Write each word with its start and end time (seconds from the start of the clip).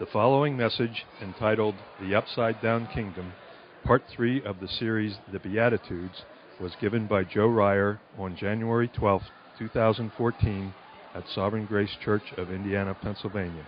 The 0.00 0.06
following 0.06 0.56
message, 0.56 1.04
entitled 1.20 1.74
The 2.00 2.14
Upside 2.14 2.62
Down 2.62 2.88
Kingdom, 2.94 3.34
part 3.84 4.02
three 4.08 4.42
of 4.44 4.58
the 4.58 4.66
series 4.66 5.18
The 5.30 5.38
Beatitudes, 5.38 6.22
was 6.58 6.72
given 6.80 7.06
by 7.06 7.24
Joe 7.24 7.48
Ryer 7.48 8.00
on 8.18 8.34
January 8.34 8.88
12, 8.88 9.20
2014, 9.58 10.72
at 11.14 11.24
Sovereign 11.34 11.66
Grace 11.66 11.94
Church 12.02 12.22
of 12.38 12.50
Indiana, 12.50 12.94
Pennsylvania. 12.94 13.66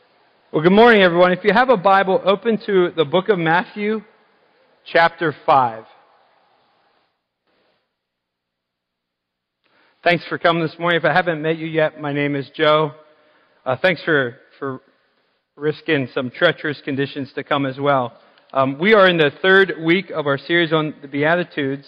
Well, 0.52 0.62
good 0.64 0.72
morning, 0.72 1.02
everyone. 1.02 1.30
If 1.30 1.44
you 1.44 1.52
have 1.52 1.70
a 1.70 1.76
Bible, 1.76 2.20
open 2.24 2.58
to 2.66 2.90
the 2.96 3.04
book 3.04 3.28
of 3.28 3.38
Matthew, 3.38 4.02
chapter 4.84 5.32
5. 5.46 5.84
Thanks 10.04 10.24
for 10.28 10.36
coming 10.36 10.64
this 10.64 10.76
morning. 10.80 10.98
If 10.98 11.04
I 11.04 11.12
haven't 11.12 11.40
met 11.42 11.58
you 11.58 11.68
yet, 11.68 12.00
my 12.00 12.12
name 12.12 12.34
is 12.34 12.50
Joe. 12.56 12.90
Uh, 13.64 13.76
thanks 13.80 14.02
for, 14.02 14.36
for 14.58 14.80
risking 15.54 16.08
some 16.12 16.28
treacherous 16.28 16.80
conditions 16.84 17.32
to 17.36 17.44
come 17.44 17.66
as 17.66 17.78
well. 17.78 18.12
Um, 18.52 18.80
we 18.80 18.94
are 18.94 19.08
in 19.08 19.16
the 19.16 19.30
third 19.42 19.74
week 19.80 20.10
of 20.10 20.26
our 20.26 20.38
series 20.38 20.72
on 20.72 20.92
the 21.02 21.06
Beatitudes, 21.06 21.86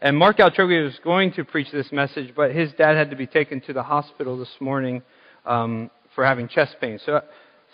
and 0.00 0.16
Mark 0.16 0.36
Altroghi 0.36 0.84
was 0.84 0.96
going 1.02 1.32
to 1.32 1.44
preach 1.44 1.72
this 1.72 1.90
message, 1.90 2.34
but 2.36 2.54
his 2.54 2.70
dad 2.74 2.96
had 2.96 3.10
to 3.10 3.16
be 3.16 3.26
taken 3.26 3.60
to 3.62 3.72
the 3.72 3.82
hospital 3.82 4.38
this 4.38 4.54
morning 4.60 5.02
um, 5.44 5.90
for 6.14 6.24
having 6.24 6.46
chest 6.46 6.76
pain. 6.80 7.00
So 7.04 7.16
I 7.16 7.22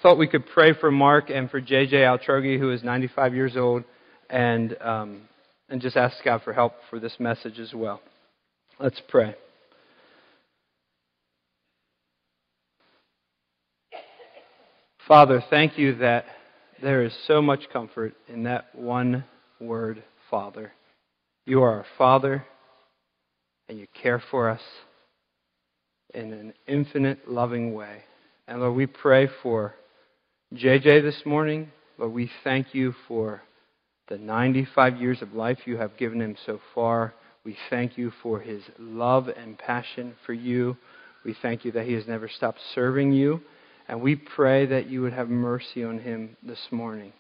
thought 0.02 0.16
we 0.16 0.27
could 0.27 0.46
pray 0.54 0.73
for 0.73 0.90
Mark 0.90 1.29
and 1.29 1.51
for 1.51 1.60
JJ 1.60 1.93
Altroghi, 1.93 2.59
who 2.59 2.70
is 2.70 2.82
95 2.82 3.34
years 3.34 3.59
old, 3.59 3.84
and, 4.30 4.74
um, 4.80 5.20
and 5.68 5.82
just 5.82 5.98
ask 5.98 6.16
God 6.24 6.40
for 6.45 6.54
help 6.54 6.77
for 6.88 6.98
this 6.98 7.16
message 7.20 7.59
as 7.59 7.74
well. 7.74 8.01
Let's 8.80 9.02
pray. 9.06 9.37
Father, 15.08 15.42
thank 15.50 15.78
you 15.78 15.96
that 15.96 16.26
there 16.80 17.02
is 17.02 17.12
so 17.26 17.42
much 17.42 17.68
comfort 17.72 18.14
in 18.28 18.45
that 18.45 18.72
one 18.72 19.24
word, 19.60 20.04
Father. 20.30 20.72
You 21.45 21.62
are 21.62 21.78
our 21.78 21.86
Father, 21.98 22.45
and 23.68 23.78
you 23.78 23.88
care 24.00 24.23
for 24.30 24.48
us 24.48 24.60
in 26.14 26.32
an 26.32 26.52
infinite, 26.68 27.28
loving 27.28 27.74
way. 27.74 28.04
And 28.46 28.60
Lord, 28.60 28.76
we 28.76 28.86
pray 28.86 29.28
for 29.42 29.74
JJ 30.54 31.02
this 31.02 31.26
morning. 31.26 31.73
Lord, 31.98 32.12
we 32.12 32.30
thank 32.45 32.73
you 32.73 32.95
for 33.08 33.42
the 34.06 34.18
95 34.18 35.00
years 35.00 35.20
of 35.20 35.34
life 35.34 35.58
you 35.64 35.78
have 35.78 35.96
given 35.96 36.20
him 36.20 36.36
so 36.46 36.60
far. 36.76 37.12
We 37.45 37.56
thank 37.70 37.98
you 37.98 38.12
for 38.23 38.38
his 38.38 38.62
love 38.78 39.26
and 39.26 39.58
passion 39.58 40.14
for 40.24 40.32
you. 40.32 40.76
We 41.24 41.34
thank 41.42 41.64
you 41.64 41.73
that 41.73 41.86
he 41.86 41.95
has 41.95 42.06
never 42.06 42.28
stopped 42.28 42.60
serving 42.73 43.12
you 43.12 43.40
and 43.88 44.01
we 44.01 44.16
pray 44.16 44.66
that 44.66 44.88
you 44.88 45.02
would 45.02 45.13
have 45.13 45.29
mercy 45.29 45.85
on 45.85 45.99
him 45.99 46.37
this 46.43 46.69
morning. 46.71 47.13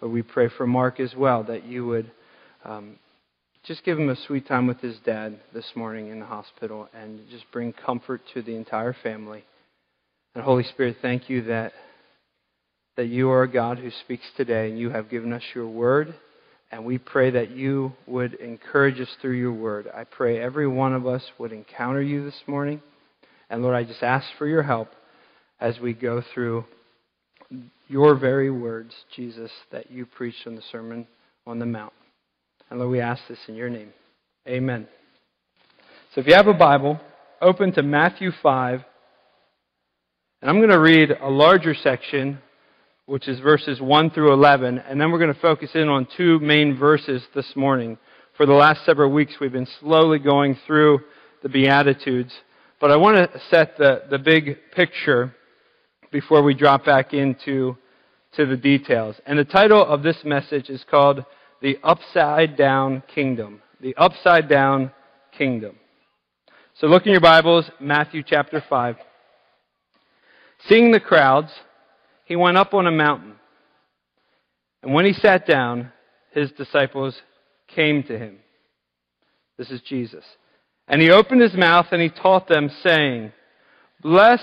But 0.00 0.08
we 0.08 0.22
pray 0.22 0.48
for 0.48 0.66
Mark 0.66 0.98
as 0.98 1.14
well, 1.14 1.44
that 1.44 1.64
you 1.64 1.86
would 1.86 2.10
um, 2.64 2.96
just 3.64 3.84
give 3.84 3.98
him 3.98 4.08
a 4.08 4.16
sweet 4.16 4.46
time 4.46 4.66
with 4.66 4.80
his 4.80 4.96
dad 5.04 5.38
this 5.54 5.70
morning 5.76 6.08
in 6.08 6.18
the 6.18 6.26
hospital 6.26 6.88
and 6.92 7.20
just 7.30 7.44
bring 7.52 7.72
comfort 7.72 8.20
to 8.34 8.42
the 8.42 8.56
entire 8.56 8.94
family. 9.02 9.44
And 10.34 10.42
Holy 10.42 10.64
Spirit, 10.64 10.96
thank 11.00 11.30
you 11.30 11.42
that, 11.42 11.72
that 12.96 13.06
you 13.06 13.30
are 13.30 13.44
a 13.44 13.48
God 13.50 13.78
who 13.78 13.90
speaks 13.90 14.24
today 14.36 14.68
and 14.68 14.78
you 14.78 14.90
have 14.90 15.08
given 15.08 15.32
us 15.32 15.42
your 15.54 15.68
word. 15.68 16.14
And 16.72 16.84
we 16.84 16.98
pray 16.98 17.30
that 17.30 17.50
you 17.50 17.92
would 18.06 18.34
encourage 18.34 18.98
us 18.98 19.14
through 19.20 19.36
your 19.36 19.52
word. 19.52 19.88
I 19.94 20.04
pray 20.04 20.40
every 20.40 20.66
one 20.66 20.94
of 20.94 21.06
us 21.06 21.22
would 21.38 21.52
encounter 21.52 22.02
you 22.02 22.24
this 22.24 22.40
morning. 22.46 22.80
And 23.50 23.62
Lord, 23.62 23.76
I 23.76 23.84
just 23.84 24.02
ask 24.02 24.26
for 24.38 24.46
your 24.46 24.62
help 24.62 24.88
as 25.62 25.78
we 25.78 25.92
go 25.92 26.20
through 26.34 26.64
your 27.86 28.16
very 28.16 28.50
words, 28.50 28.92
Jesus, 29.14 29.50
that 29.70 29.92
you 29.92 30.04
preached 30.04 30.44
in 30.44 30.56
the 30.56 30.62
Sermon 30.72 31.06
on 31.46 31.60
the 31.60 31.66
Mount. 31.66 31.92
And 32.68 32.80
Lord, 32.80 32.90
we 32.90 33.00
ask 33.00 33.22
this 33.28 33.38
in 33.46 33.54
your 33.54 33.70
name. 33.70 33.92
Amen. 34.48 34.88
So 36.14 36.20
if 36.20 36.26
you 36.26 36.34
have 36.34 36.48
a 36.48 36.54
Bible, 36.54 37.00
open 37.40 37.72
to 37.74 37.82
Matthew 37.84 38.32
5. 38.42 38.82
And 40.40 40.50
I'm 40.50 40.58
going 40.58 40.70
to 40.70 40.80
read 40.80 41.10
a 41.12 41.30
larger 41.30 41.74
section, 41.74 42.40
which 43.06 43.28
is 43.28 43.38
verses 43.38 43.80
1 43.80 44.10
through 44.10 44.32
11. 44.32 44.80
And 44.80 45.00
then 45.00 45.12
we're 45.12 45.20
going 45.20 45.32
to 45.32 45.40
focus 45.40 45.70
in 45.74 45.88
on 45.88 46.08
two 46.16 46.40
main 46.40 46.76
verses 46.76 47.22
this 47.36 47.54
morning. 47.54 47.98
For 48.36 48.46
the 48.46 48.52
last 48.52 48.84
several 48.84 49.12
weeks, 49.12 49.34
we've 49.40 49.52
been 49.52 49.68
slowly 49.78 50.18
going 50.18 50.58
through 50.66 51.02
the 51.44 51.48
Beatitudes. 51.48 52.32
But 52.80 52.90
I 52.90 52.96
want 52.96 53.32
to 53.32 53.40
set 53.48 53.78
the, 53.78 54.02
the 54.10 54.18
big 54.18 54.56
picture 54.74 55.36
before 56.12 56.42
we 56.42 56.54
drop 56.54 56.84
back 56.84 57.14
into 57.14 57.76
to 58.36 58.46
the 58.46 58.56
details. 58.56 59.16
And 59.26 59.38
the 59.38 59.44
title 59.44 59.84
of 59.84 60.02
this 60.02 60.18
message 60.24 60.70
is 60.70 60.84
called 60.88 61.24
The 61.60 61.78
Upside 61.82 62.56
Down 62.56 63.02
Kingdom. 63.12 63.60
The 63.80 63.96
Upside 63.96 64.48
Down 64.48 64.92
Kingdom. 65.36 65.76
So 66.74 66.86
look 66.86 67.06
in 67.06 67.12
your 67.12 67.20
Bibles, 67.20 67.70
Matthew 67.80 68.22
chapter 68.24 68.62
5. 68.68 68.96
Seeing 70.68 70.92
the 70.92 71.00
crowds, 71.00 71.50
he 72.24 72.36
went 72.36 72.56
up 72.56 72.72
on 72.72 72.86
a 72.86 72.92
mountain. 72.92 73.34
And 74.82 74.94
when 74.94 75.04
he 75.04 75.12
sat 75.12 75.46
down, 75.46 75.92
his 76.32 76.50
disciples 76.52 77.20
came 77.74 78.02
to 78.04 78.18
him. 78.18 78.38
This 79.58 79.70
is 79.70 79.80
Jesus. 79.82 80.24
And 80.88 81.00
he 81.00 81.10
opened 81.10 81.40
his 81.40 81.54
mouth 81.54 81.86
and 81.92 82.00
he 82.00 82.08
taught 82.08 82.48
them, 82.48 82.70
saying, 82.82 83.32
Blessed 84.00 84.42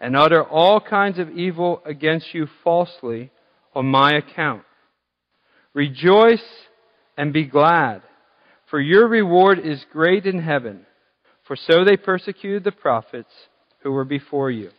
and 0.00 0.16
utter 0.16 0.42
all 0.42 0.80
kinds 0.80 1.18
of 1.18 1.30
evil 1.30 1.82
against 1.84 2.32
you 2.32 2.46
falsely 2.62 3.30
on 3.74 3.86
my 3.86 4.12
account. 4.12 4.62
Rejoice 5.74 6.44
and 7.16 7.32
be 7.32 7.44
glad, 7.44 8.02
for 8.70 8.80
your 8.80 9.08
reward 9.08 9.58
is 9.58 9.84
great 9.92 10.24
in 10.24 10.40
heaven, 10.40 10.86
for 11.46 11.56
so 11.56 11.84
they 11.84 11.96
persecuted 11.96 12.64
the 12.64 12.72
prophets 12.72 13.32
who 13.82 13.92
were 13.92 14.04
before 14.04 14.50
you. 14.50 14.70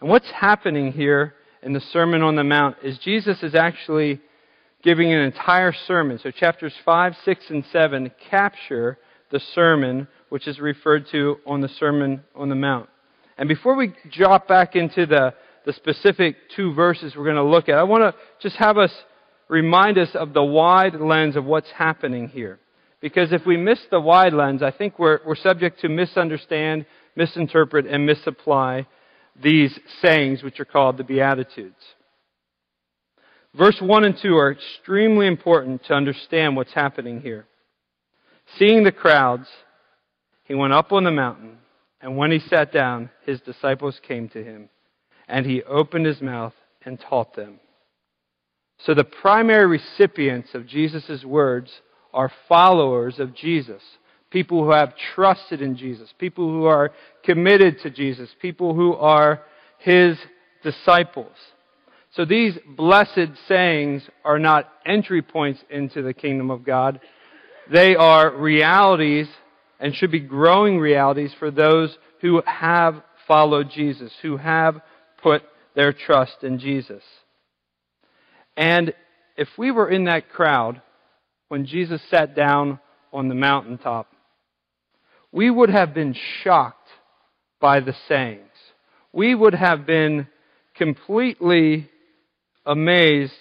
And 0.00 0.10
what's 0.10 0.30
happening 0.30 0.92
here 0.92 1.34
in 1.62 1.72
the 1.72 1.80
Sermon 1.80 2.22
on 2.22 2.36
the 2.36 2.44
Mount 2.44 2.76
is 2.82 2.98
Jesus 2.98 3.42
is 3.42 3.54
actually 3.54 4.20
giving 4.82 5.12
an 5.12 5.20
entire 5.20 5.72
sermon. 5.86 6.18
So 6.22 6.30
chapters 6.30 6.74
5, 6.84 7.14
6, 7.24 7.44
and 7.50 7.64
7 7.72 8.10
capture 8.30 8.98
the 9.30 9.40
sermon 9.54 10.06
which 10.28 10.46
is 10.46 10.60
referred 10.60 11.06
to 11.10 11.36
on 11.46 11.60
the 11.60 11.68
Sermon 11.68 12.22
on 12.34 12.48
the 12.48 12.54
Mount. 12.54 12.88
And 13.38 13.48
before 13.48 13.76
we 13.76 13.94
drop 14.10 14.48
back 14.48 14.76
into 14.76 15.06
the, 15.06 15.34
the 15.64 15.72
specific 15.72 16.36
two 16.54 16.72
verses 16.72 17.14
we're 17.16 17.24
going 17.24 17.36
to 17.36 17.44
look 17.44 17.68
at, 17.68 17.76
I 17.76 17.82
want 17.82 18.02
to 18.02 18.14
just 18.40 18.56
have 18.56 18.78
us 18.78 18.92
remind 19.48 19.98
us 19.98 20.10
of 20.14 20.32
the 20.32 20.42
wide 20.42 20.94
lens 20.94 21.36
of 21.36 21.44
what's 21.44 21.70
happening 21.70 22.28
here. 22.28 22.58
Because 23.00 23.32
if 23.32 23.44
we 23.46 23.56
miss 23.56 23.78
the 23.90 24.00
wide 24.00 24.32
lens, 24.32 24.62
I 24.62 24.70
think 24.70 24.98
we're, 24.98 25.20
we're 25.26 25.36
subject 25.36 25.80
to 25.80 25.88
misunderstand, 25.88 26.86
misinterpret, 27.14 27.86
and 27.86 28.06
misapply 28.06 28.86
these 29.40 29.78
sayings, 30.00 30.42
which 30.42 30.58
are 30.60 30.64
called 30.64 30.96
the 30.96 31.04
Beatitudes. 31.04 31.74
Verse 33.54 33.76
1 33.80 34.04
and 34.04 34.16
2 34.20 34.36
are 34.36 34.52
extremely 34.52 35.26
important 35.26 35.84
to 35.84 35.94
understand 35.94 36.56
what's 36.56 36.72
happening 36.72 37.20
here. 37.20 37.46
Seeing 38.58 38.82
the 38.82 38.92
crowds, 38.92 39.46
he 40.44 40.54
went 40.54 40.72
up 40.72 40.92
on 40.92 41.04
the 41.04 41.10
mountain 41.10 41.58
And 42.06 42.16
when 42.16 42.30
he 42.30 42.38
sat 42.38 42.70
down, 42.70 43.10
his 43.24 43.40
disciples 43.40 44.00
came 44.06 44.28
to 44.28 44.40
him, 44.40 44.68
and 45.26 45.44
he 45.44 45.64
opened 45.64 46.06
his 46.06 46.20
mouth 46.22 46.52
and 46.84 47.00
taught 47.00 47.34
them. 47.34 47.58
So 48.78 48.94
the 48.94 49.02
primary 49.02 49.66
recipients 49.66 50.54
of 50.54 50.68
Jesus' 50.68 51.24
words 51.24 51.68
are 52.14 52.30
followers 52.48 53.18
of 53.18 53.34
Jesus, 53.34 53.82
people 54.30 54.62
who 54.62 54.70
have 54.70 54.94
trusted 55.16 55.60
in 55.60 55.76
Jesus, 55.76 56.14
people 56.16 56.48
who 56.48 56.66
are 56.66 56.92
committed 57.24 57.80
to 57.80 57.90
Jesus, 57.90 58.30
people 58.40 58.72
who 58.72 58.94
are 58.94 59.42
his 59.78 60.16
disciples. 60.62 61.34
So 62.12 62.24
these 62.24 62.56
blessed 62.76 63.32
sayings 63.48 64.08
are 64.24 64.38
not 64.38 64.70
entry 64.86 65.22
points 65.22 65.58
into 65.70 66.02
the 66.02 66.14
kingdom 66.14 66.52
of 66.52 66.62
God. 66.62 67.00
They 67.68 67.96
are 67.96 68.30
realities 68.30 69.26
and 69.80 69.94
should 69.94 70.10
be 70.10 70.20
growing 70.20 70.78
realities 70.78 71.32
for 71.38 71.50
those 71.50 71.96
who 72.20 72.42
have 72.46 73.02
followed 73.26 73.70
Jesus, 73.70 74.12
who 74.22 74.36
have 74.36 74.80
put 75.22 75.42
their 75.74 75.92
trust 75.92 76.42
in 76.42 76.58
Jesus. 76.58 77.02
And 78.56 78.94
if 79.36 79.48
we 79.58 79.70
were 79.70 79.88
in 79.88 80.04
that 80.04 80.30
crowd 80.30 80.80
when 81.48 81.66
Jesus 81.66 82.00
sat 82.10 82.34
down 82.34 82.80
on 83.12 83.28
the 83.28 83.34
mountaintop, 83.34 84.10
we 85.30 85.50
would 85.50 85.70
have 85.70 85.92
been 85.92 86.14
shocked 86.42 86.88
by 87.60 87.80
the 87.80 87.94
sayings. 88.08 88.40
We 89.12 89.34
would 89.34 89.54
have 89.54 89.86
been 89.86 90.28
completely 90.74 91.90
amazed 92.64 93.32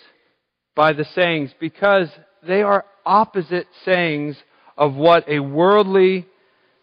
by 0.75 0.93
the 0.93 1.05
sayings 1.15 1.51
because 1.59 2.09
they 2.45 2.61
are 2.61 2.85
opposite 3.05 3.67
sayings 3.85 4.35
of 4.77 4.93
what 4.93 5.27
a 5.29 5.39
worldly, 5.39 6.25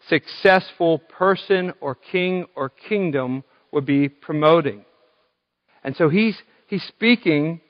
successful 0.09 0.99
person 0.99 1.73
or 1.79 1.95
king 1.95 2.45
or 2.55 2.69
kingdom 2.69 3.43
would 3.71 3.85
be 3.85 4.09
promoting. 4.09 4.85
And 5.83 5.95
so 5.95 6.09
he's, 6.09 6.37
he's 6.67 6.83
speaking 6.83 7.61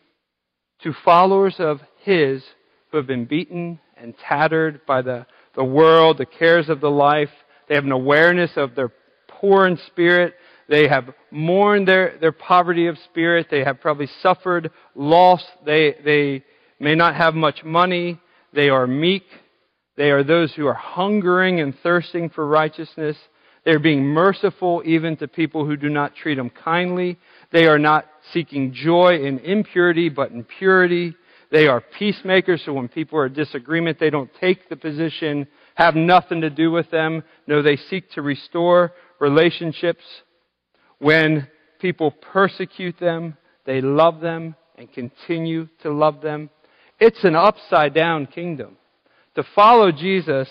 to 0.84 0.94
followers 1.06 1.56
of 1.60 1.80
his 2.02 2.44
who 2.92 2.98
have 2.98 3.08
been 3.08 3.26
beaten 3.26 3.80
and 3.98 4.14
tattered 4.18 4.86
by 4.86 5.02
the, 5.02 5.26
the 5.56 5.64
world, 5.64 6.18
the 6.18 6.26
cares 6.26 6.70
of 6.70 6.82
the 6.82 6.92
life. 6.92 7.30
They 7.68 7.76
have 7.76 7.86
an 7.86 7.92
awareness 7.92 8.52
of 8.56 8.76
their 8.76 8.92
poor 9.28 9.66
in 9.66 9.78
spirit. 9.88 10.36
They 10.70 10.88
have 10.88 11.10
mourned 11.32 11.88
their, 11.88 12.18
their 12.20 12.32
poverty 12.32 12.88
of 12.88 12.98
spirit. 13.10 13.48
They 13.50 13.64
have 13.64 13.80
probably 13.82 14.08
suffered 14.22 14.72
loss. 14.96 15.44
They, 15.66 15.96
they 16.04 16.44
may 16.80 16.96
not 16.96 17.16
have 17.16 17.34
much 17.34 17.64
money. 17.64 18.20
They 18.54 18.70
are 18.70 18.88
meek. 18.88 19.24
They 19.96 20.12
are 20.12 20.24
those 20.24 20.54
who 20.54 20.66
are 20.68 20.74
hungering 20.74 21.60
and 21.60 21.74
thirsting 21.84 22.30
for 22.30 22.48
righteousness. 22.48 23.18
They 23.66 23.72
are 23.72 23.80
being 23.80 24.04
merciful 24.04 24.82
even 24.86 25.16
to 25.18 25.28
people 25.28 25.66
who 25.66 25.78
do 25.78 25.90
not 25.90 26.16
treat 26.16 26.36
them 26.36 26.50
kindly. 26.50 27.18
They 27.52 27.68
are 27.68 27.80
not 27.80 28.06
seeking 28.32 28.74
joy 28.74 29.20
in 29.24 29.40
impurity, 29.40 30.10
but 30.10 30.32
in 30.32 30.44
purity. 30.44 31.16
They 31.52 31.68
are 31.68 31.82
peacemakers, 31.82 32.64
so 32.66 32.74
when 32.74 32.88
people 32.88 33.20
are 33.20 33.28
in 33.28 33.34
disagreement, 33.34 34.00
they 34.00 34.10
don't 34.10 34.32
take 34.42 34.70
the 34.70 34.76
position, 34.76 35.48
have 35.76 35.96
nothing 35.96 36.42
to 36.42 36.50
do 36.50 36.72
with 36.72 36.90
them. 36.90 37.24
No, 37.46 37.62
they 37.62 37.76
seek 37.76 38.10
to 38.12 38.24
restore 38.24 38.92
relationships. 39.20 40.04
When 40.98 41.48
people 41.80 42.10
persecute 42.10 43.00
them, 43.00 43.38
they 43.66 43.82
love 43.82 44.20
them 44.20 44.56
and 44.78 44.92
continue 44.92 45.68
to 45.84 45.94
love 45.94 46.22
them. 46.22 46.50
It's 47.00 47.24
an 47.24 47.36
upside 47.36 47.94
down 47.94 48.26
kingdom. 48.26 48.78
To 49.36 49.44
follow 49.56 49.92
Jesus 49.92 50.48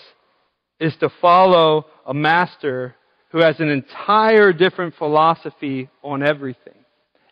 is 0.79 0.95
to 0.99 1.09
follow 1.21 1.85
a 2.05 2.13
master 2.13 2.95
who 3.31 3.39
has 3.39 3.59
an 3.59 3.69
entire 3.69 4.53
different 4.53 4.95
philosophy 4.95 5.89
on 6.03 6.21
everything. 6.21 6.73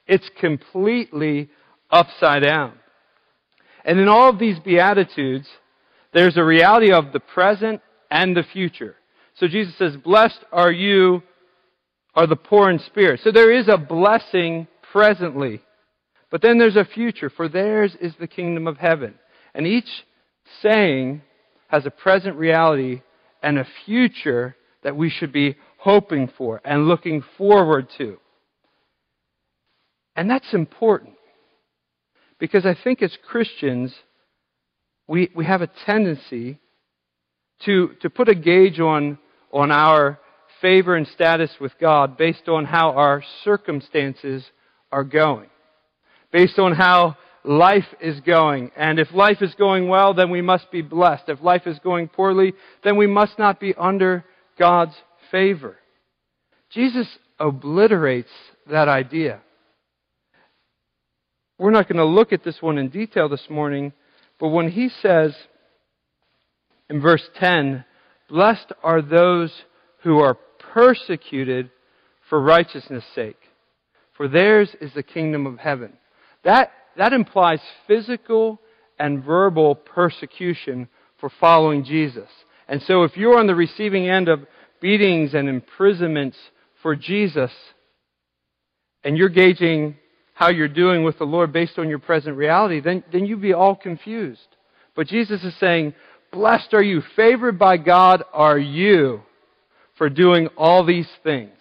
It's 0.07 0.29
completely 0.39 1.49
upside 1.89 2.43
down. 2.43 2.73
And 3.83 3.99
in 3.99 4.07
all 4.07 4.29
of 4.29 4.39
these 4.39 4.59
Beatitudes, 4.59 5.47
there's 6.13 6.37
a 6.37 6.43
reality 6.43 6.91
of 6.91 7.11
the 7.11 7.19
present 7.19 7.81
and 8.09 8.35
the 8.35 8.43
future. 8.43 8.95
So 9.35 9.47
Jesus 9.47 9.77
says, 9.77 9.95
Blessed 9.97 10.39
are 10.51 10.71
you, 10.71 11.23
are 12.15 12.27
the 12.27 12.35
poor 12.35 12.69
in 12.69 12.79
spirit. 12.79 13.21
So 13.23 13.31
there 13.31 13.51
is 13.51 13.67
a 13.67 13.77
blessing 13.77 14.67
presently. 14.91 15.61
But 16.29 16.41
then 16.41 16.57
there's 16.57 16.75
a 16.75 16.85
future, 16.85 17.29
for 17.29 17.49
theirs 17.49 17.95
is 17.99 18.13
the 18.19 18.27
kingdom 18.27 18.67
of 18.67 18.77
heaven. 18.77 19.15
And 19.53 19.67
each 19.67 19.89
saying 20.61 21.21
has 21.71 21.85
a 21.85 21.91
present 21.91 22.35
reality 22.35 23.01
and 23.41 23.57
a 23.57 23.65
future 23.85 24.55
that 24.83 24.95
we 24.95 25.09
should 25.09 25.31
be 25.31 25.55
hoping 25.77 26.29
for 26.37 26.61
and 26.65 26.87
looking 26.87 27.23
forward 27.37 27.87
to. 27.97 28.17
And 30.15 30.29
that's 30.29 30.53
important 30.53 31.15
because 32.39 32.65
I 32.65 32.75
think 32.83 33.01
as 33.01 33.17
Christians, 33.25 33.95
we, 35.07 35.31
we 35.33 35.45
have 35.45 35.61
a 35.61 35.71
tendency 35.85 36.59
to, 37.65 37.91
to 38.01 38.09
put 38.09 38.27
a 38.27 38.35
gauge 38.35 38.79
on, 38.81 39.17
on 39.53 39.71
our 39.71 40.19
favor 40.61 40.95
and 40.95 41.07
status 41.07 41.51
with 41.61 41.71
God 41.79 42.17
based 42.17 42.49
on 42.49 42.65
how 42.65 42.91
our 42.91 43.23
circumstances 43.45 44.43
are 44.91 45.05
going, 45.05 45.49
based 46.33 46.59
on 46.59 46.73
how 46.73 47.15
life 47.43 47.87
is 47.99 48.19
going. 48.21 48.71
And 48.75 48.99
if 48.99 49.13
life 49.13 49.41
is 49.41 49.53
going 49.55 49.87
well, 49.87 50.13
then 50.13 50.29
we 50.29 50.41
must 50.41 50.71
be 50.71 50.81
blessed. 50.81 51.23
If 51.27 51.41
life 51.41 51.63
is 51.65 51.79
going 51.79 52.07
poorly, 52.07 52.53
then 52.83 52.97
we 52.97 53.07
must 53.07 53.39
not 53.39 53.59
be 53.59 53.73
under 53.75 54.25
God's 54.59 54.95
favor. 55.31 55.77
Jesus 56.71 57.07
obliterates 57.39 58.29
that 58.69 58.87
idea. 58.87 59.41
We're 61.57 61.71
not 61.71 61.87
going 61.87 61.97
to 61.97 62.05
look 62.05 62.33
at 62.33 62.43
this 62.43 62.61
one 62.61 62.77
in 62.77 62.89
detail 62.89 63.29
this 63.29 63.47
morning, 63.49 63.93
but 64.39 64.49
when 64.49 64.69
he 64.69 64.89
says 65.01 65.35
in 66.89 67.01
verse 67.01 67.23
10, 67.39 67.85
Blessed 68.29 68.71
are 68.83 69.01
those 69.01 69.51
who 70.03 70.19
are 70.19 70.37
persecuted 70.73 71.69
for 72.29 72.41
righteousness' 72.41 73.03
sake, 73.13 73.37
for 74.15 74.27
theirs 74.27 74.69
is 74.79 74.93
the 74.93 75.03
kingdom 75.03 75.45
of 75.45 75.59
heaven. 75.59 75.93
That, 76.43 76.71
that 76.97 77.13
implies 77.13 77.59
physical 77.87 78.59
and 78.99 79.23
verbal 79.23 79.75
persecution 79.75 80.87
for 81.19 81.31
following 81.39 81.83
Jesus. 81.83 82.29
And 82.67 82.81
so 82.83 83.03
if 83.03 83.17
you're 83.17 83.37
on 83.37 83.47
the 83.47 83.55
receiving 83.55 84.09
end 84.09 84.27
of 84.27 84.45
beatings 84.81 85.33
and 85.33 85.49
imprisonments 85.49 86.37
for 86.81 86.95
Jesus, 86.95 87.51
and 89.03 89.17
you're 89.17 89.29
gauging 89.29 89.95
how 90.33 90.49
you're 90.49 90.67
doing 90.67 91.03
with 91.03 91.17
the 91.17 91.25
Lord 91.25 91.53
based 91.53 91.77
on 91.77 91.89
your 91.89 91.99
present 91.99 92.37
reality, 92.37 92.79
then, 92.79 93.03
then 93.11 93.25
you'd 93.25 93.41
be 93.41 93.53
all 93.53 93.75
confused. 93.75 94.39
But 94.95 95.07
Jesus 95.07 95.43
is 95.43 95.53
saying, 95.59 95.93
Blessed 96.31 96.73
are 96.73 96.83
you, 96.83 97.01
favored 97.15 97.59
by 97.59 97.77
God 97.77 98.23
are 98.33 98.57
you 98.57 99.21
for 99.97 100.09
doing 100.09 100.47
all 100.57 100.85
these 100.85 101.09
things. 101.23 101.51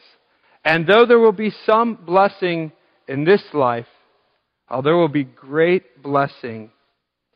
And 0.65 0.87
though 0.87 1.07
there 1.07 1.19
will 1.19 1.33
be 1.33 1.53
some 1.67 1.95
blessing 1.95 2.73
in 3.09 3.25
this 3.25 3.43
life, 3.53 3.87
there 4.83 4.97
will 4.97 5.09
be 5.09 5.25
great 5.25 6.03
blessing 6.03 6.71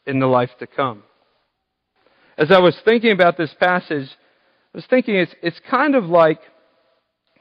in 0.07 0.21
the 0.21 0.27
life 0.27 0.51
to 0.61 0.67
come. 0.67 1.03
As 2.39 2.51
I 2.51 2.61
was 2.61 2.77
thinking 2.85 3.13
about 3.13 3.37
this 3.37 3.55
passage, 3.59 4.09
I 4.09 4.79
was 4.79 4.87
thinking 4.89 5.17
it's, 5.17 5.35
it's 5.43 5.61
kind 5.71 5.95
of 5.95 6.05
like 6.05 6.41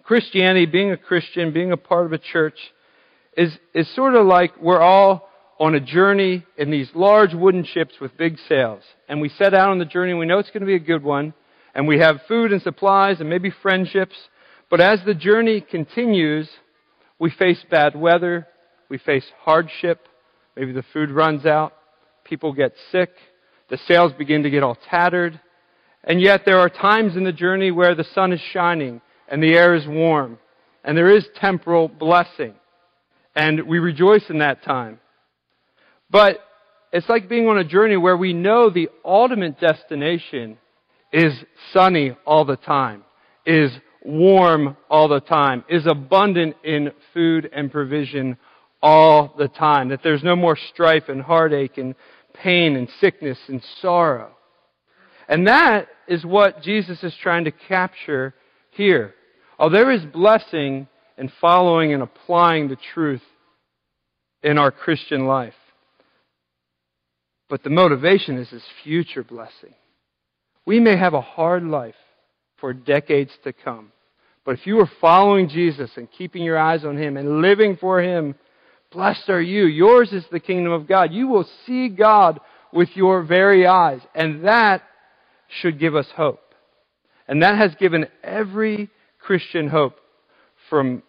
Christianity, 0.04 0.66
being 0.66 0.92
a 0.92 0.98
Christian, 0.98 1.54
being 1.54 1.72
a 1.72 1.78
part 1.78 2.06
of 2.06 2.14
a 2.14 2.18
church, 2.18 2.58
is, 3.38 3.52
is 3.74 3.94
sort 3.96 4.16
of 4.16 4.26
like 4.26 4.52
we're 4.62 4.82
all 4.82 5.30
on 5.60 5.76
a 5.76 5.80
journey 5.80 6.46
in 6.58 6.72
these 6.72 6.90
large 6.94 7.34
wooden 7.34 7.64
ships 7.64 7.94
with 8.02 8.18
big 8.18 8.38
sails. 8.50 8.84
And 9.08 9.22
we 9.22 9.30
set 9.30 9.54
out 9.54 9.70
on 9.70 9.80
the 9.80 9.86
journey, 9.86 10.14
we 10.14 10.26
know 10.26 10.40
it's 10.40 10.50
going 10.50 10.62
to 10.62 10.68
be 10.68 10.76
a 10.76 10.80
good 10.80 11.04
one, 11.04 11.34
and 11.74 11.88
we 11.88 12.00
have 12.00 12.22
food 12.28 12.52
and 12.52 12.62
supplies 12.62 13.20
and 13.20 13.30
maybe 13.30 13.52
friendships. 13.62 14.16
But 14.70 14.82
as 14.82 15.00
the 15.06 15.14
journey 15.14 15.62
continues, 15.62 16.50
we 17.18 17.30
face 17.32 17.64
bad 17.70 17.96
weather, 17.96 18.48
we 18.94 19.00
face 19.00 19.26
hardship, 19.40 20.08
maybe 20.56 20.72
the 20.72 20.86
food 20.94 21.10
runs 21.10 21.48
out, 21.48 21.74
people 22.24 22.54
get 22.54 22.74
sick, 22.92 23.10
the 23.72 23.80
sails 23.88 24.14
begin 24.14 24.44
to 24.44 24.52
get 24.52 24.62
all 24.62 24.78
tattered, 24.88 25.40
and 26.04 26.22
yet 26.22 26.42
there 26.46 26.60
are 26.60 26.70
times 26.70 27.18
in 27.18 27.24
the 27.24 27.32
journey 27.32 27.72
where 27.72 27.96
the 27.96 28.04
sun 28.04 28.32
is 28.32 28.40
shining 28.52 29.02
and 29.28 29.42
the 29.42 29.56
air 29.56 29.74
is 29.74 29.88
warm 29.88 30.38
and 30.84 30.96
there 30.96 31.10
is 31.10 31.26
temporal 31.42 31.88
blessing. 31.88 32.54
And 33.36 33.68
we 33.68 33.80
rejoice 33.80 34.26
in 34.30 34.38
that 34.38 34.64
time. 34.64 35.00
But 36.12 36.38
it's 36.92 37.10
like 37.10 37.28
being 37.28 37.48
on 37.48 37.58
a 37.58 37.64
journey 37.64 37.98
where 37.98 38.16
we 38.16 38.32
know 38.32 38.70
the 38.70 38.90
ultimate 39.04 39.60
destination 39.60 40.60
is 41.12 41.34
sunny 41.72 42.16
all 42.28 42.46
the 42.46 42.58
time, 42.58 43.06
is 43.44 43.72
warm 44.06 44.78
all 44.88 45.08
the 45.08 45.22
time, 45.22 45.64
is 45.68 45.88
abundant 45.88 46.58
in 46.64 46.92
food 47.12 47.50
and 47.52 47.72
provision 47.72 48.38
all 48.84 49.34
the 49.38 49.48
time. 49.48 49.90
That 49.90 50.02
there's 50.04 50.24
no 50.24 50.36
more 50.36 50.58
strife 50.74 51.08
and 51.08 51.22
heartache 51.22 51.80
and 51.80 51.96
pain 52.34 52.76
and 52.76 52.88
sickness 53.00 53.40
and 53.48 53.64
sorrow. 53.82 54.36
And 55.28 55.48
that 55.48 55.88
is 56.08 56.26
what 56.26 56.62
Jesus 56.62 57.02
is 57.02 57.16
trying 57.24 57.46
to 57.46 57.52
capture 57.52 58.36
here. 58.72 59.16
Oh, 59.58 59.70
there 59.70 59.90
is 59.90 60.04
blessing 60.04 60.88
in 61.18 61.32
following 61.40 61.94
and 61.94 62.04
applying 62.04 62.68
the 62.68 62.78
truth 62.94 63.22
in 64.44 64.58
our 64.58 64.72
Christian 64.72 65.26
life. 65.26 65.54
But 67.50 67.64
the 67.64 67.70
motivation 67.70 68.38
is 68.38 68.50
His 68.50 68.64
future 68.84 69.24
blessing. 69.24 69.74
We 70.66 70.80
may 70.80 70.98
have 70.98 71.14
a 71.14 71.22
hard 71.22 71.64
life 71.64 71.96
for 72.58 72.74
decades 72.74 73.32
to 73.44 73.54
come. 73.54 73.92
But 74.46 74.60
if 74.60 74.68
you 74.68 74.80
are 74.80 74.92
following 75.00 75.48
Jesus 75.48 75.92
and 75.96 76.12
keeping 76.12 76.44
your 76.44 76.58
eyes 76.58 76.84
on 76.84 76.98
Him 76.98 77.16
and 77.16 77.42
living 77.42 77.78
for 77.78 78.02
Him, 78.02 78.36
blessed 78.94 79.30
are 79.30 79.42
you. 79.42 79.66
Yours 79.66 80.12
is 80.14 80.24
the 80.32 80.40
kingdom 80.40 80.72
of 80.72 80.88
God. 80.88 81.12
You 81.12 81.28
will 81.28 81.48
see 81.66 81.90
God 81.90 82.40
with 82.72 82.90
your 82.96 83.24
very 83.24 83.66
eyes. 83.68 84.02
And 84.16 84.46
that 84.46 84.84
should 85.62 85.80
give 85.80 85.96
us 85.96 86.08
hope. 86.16 86.40
And 87.28 87.42
that 87.42 87.58
has 87.58 87.76
given 87.76 88.08
every 88.24 88.90
Christian 89.20 89.68
hope 89.68 89.96
from 90.70 91.04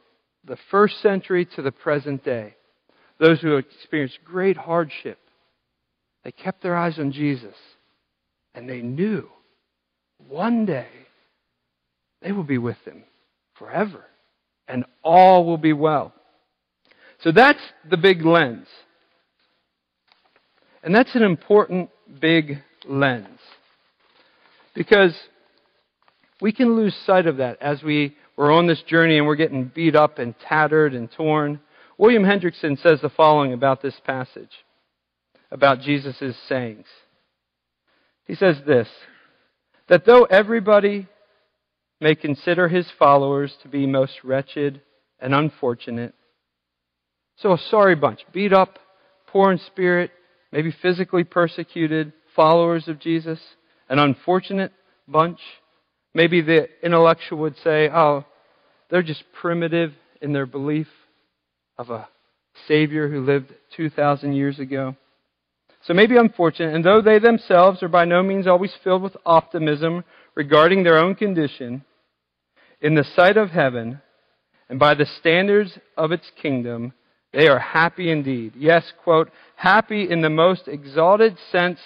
the 0.45 0.59
first 0.71 1.01
century 1.01 1.47
to 1.57 1.63
the 1.63 1.73
present 1.73 2.25
day. 2.25 2.55
Those 3.19 3.41
who 3.41 3.57
experienced 3.57 4.19
great 4.25 4.57
hardship, 4.57 5.19
they 6.25 6.33
kept 6.33 6.63
their 6.63 6.77
eyes 6.77 6.99
on 6.99 7.13
Jesus. 7.13 7.55
And 8.55 8.69
they 8.69 8.81
knew 8.81 9.29
one 10.29 10.67
day 10.67 10.89
they 12.23 12.33
will 12.33 12.45
be 12.45 12.59
with 12.59 12.79
him 12.85 13.05
forever. 13.59 14.05
And 14.67 14.85
all 15.03 15.45
will 15.45 15.59
be 15.59 15.73
well. 15.73 16.13
So 17.25 17.33
that's 17.33 17.61
the 17.91 17.97
big 17.97 18.23
lens. 18.23 18.67
And 20.83 20.95
that's 20.95 21.15
an 21.15 21.23
important 21.23 21.89
big 22.21 22.59
lens. 22.87 23.41
Because 24.75 25.17
we 26.43 26.53
can 26.53 26.77
lose 26.77 26.95
sight 27.07 27.27
of 27.27 27.39
that 27.39 27.63
as 27.63 27.83
we 27.83 28.15
we're 28.37 28.53
on 28.53 28.67
this 28.67 28.83
journey 28.83 29.17
and 29.17 29.27
we're 29.27 29.37
getting 29.37 29.71
beat 29.75 29.97
up 29.97 30.19
and 30.19 30.35
tattered 30.39 30.93
and 30.93 31.11
torn. 31.11 31.61
William 31.97 32.25
Hendriksen 32.25 32.81
says 32.83 33.01
the 33.01 33.09
following 33.09 33.55
about 33.55 33.81
this 33.81 33.99
passage, 34.05 34.51
about 35.51 35.81
Jesus' 35.81 36.37
sayings. 36.47 36.87
He 38.27 38.35
says 38.35 38.57
this 38.67 38.89
that 39.89 40.05
though 40.05 40.25
everybody 40.25 41.07
may 42.01 42.15
consider 42.15 42.69
his 42.69 42.87
followers 42.99 43.55
to 43.63 43.69
be 43.69 43.87
most 43.87 44.25
wretched 44.25 44.83
and 45.21 45.35
unfortunate, 45.35 46.15
so 47.37 47.53
a 47.53 47.59
sorry 47.71 47.95
bunch, 47.95 48.21
beat 48.33 48.53
up, 48.53 48.79
poor 49.27 49.53
in 49.53 49.59
spirit, 49.59 50.11
maybe 50.53 50.75
physically 50.83 51.25
persecuted 51.25 52.13
followers 52.37 52.89
of 52.89 53.01
Jesus, 53.01 53.41
an 53.89 53.99
unfortunate 53.99 54.73
bunch. 55.09 55.41
Maybe 56.15 56.41
the 56.41 56.69
intellectual 56.83 57.39
would 57.39 57.57
say, 57.63 57.89
oh, 57.89 58.25
they're 58.91 59.03
just 59.03 59.25
primitive 59.41 59.93
in 60.21 60.33
their 60.33 60.47
belief 60.47 60.87
of 61.77 61.91
a 61.91 62.09
Savior 62.69 63.09
who 63.09 63.25
lived 63.25 63.53
2,000 63.77 64.33
years 64.33 64.59
ago. 64.59 64.97
So 65.87 65.93
maybe 65.93 66.17
unfortunate, 66.17 66.75
and 66.75 66.85
though 66.85 67.03
they 67.03 67.19
themselves 67.19 67.83
are 67.83 67.89
by 67.89 68.05
no 68.05 68.23
means 68.23 68.47
always 68.47 68.73
filled 68.83 69.03
with 69.03 69.17
optimism 69.27 70.05
regarding 70.35 70.83
their 70.83 70.99
own 70.99 71.15
condition, 71.15 71.85
in 72.81 72.95
the 72.95 73.05
sight 73.05 73.37
of 73.37 73.51
heaven 73.51 74.01
and 74.69 74.79
by 74.79 74.95
the 74.95 75.07
standards 75.07 75.79
of 75.97 76.13
its 76.13 76.31
kingdom, 76.41 76.93
they 77.35 77.49
are 77.49 77.59
happy 77.59 78.11
indeed. 78.11 78.53
Yes, 78.57 78.93
quote, 79.03 79.31
happy 79.57 80.09
in 80.09 80.21
the 80.21 80.31
most 80.31 80.69
exalted 80.69 81.37
sense 81.51 81.81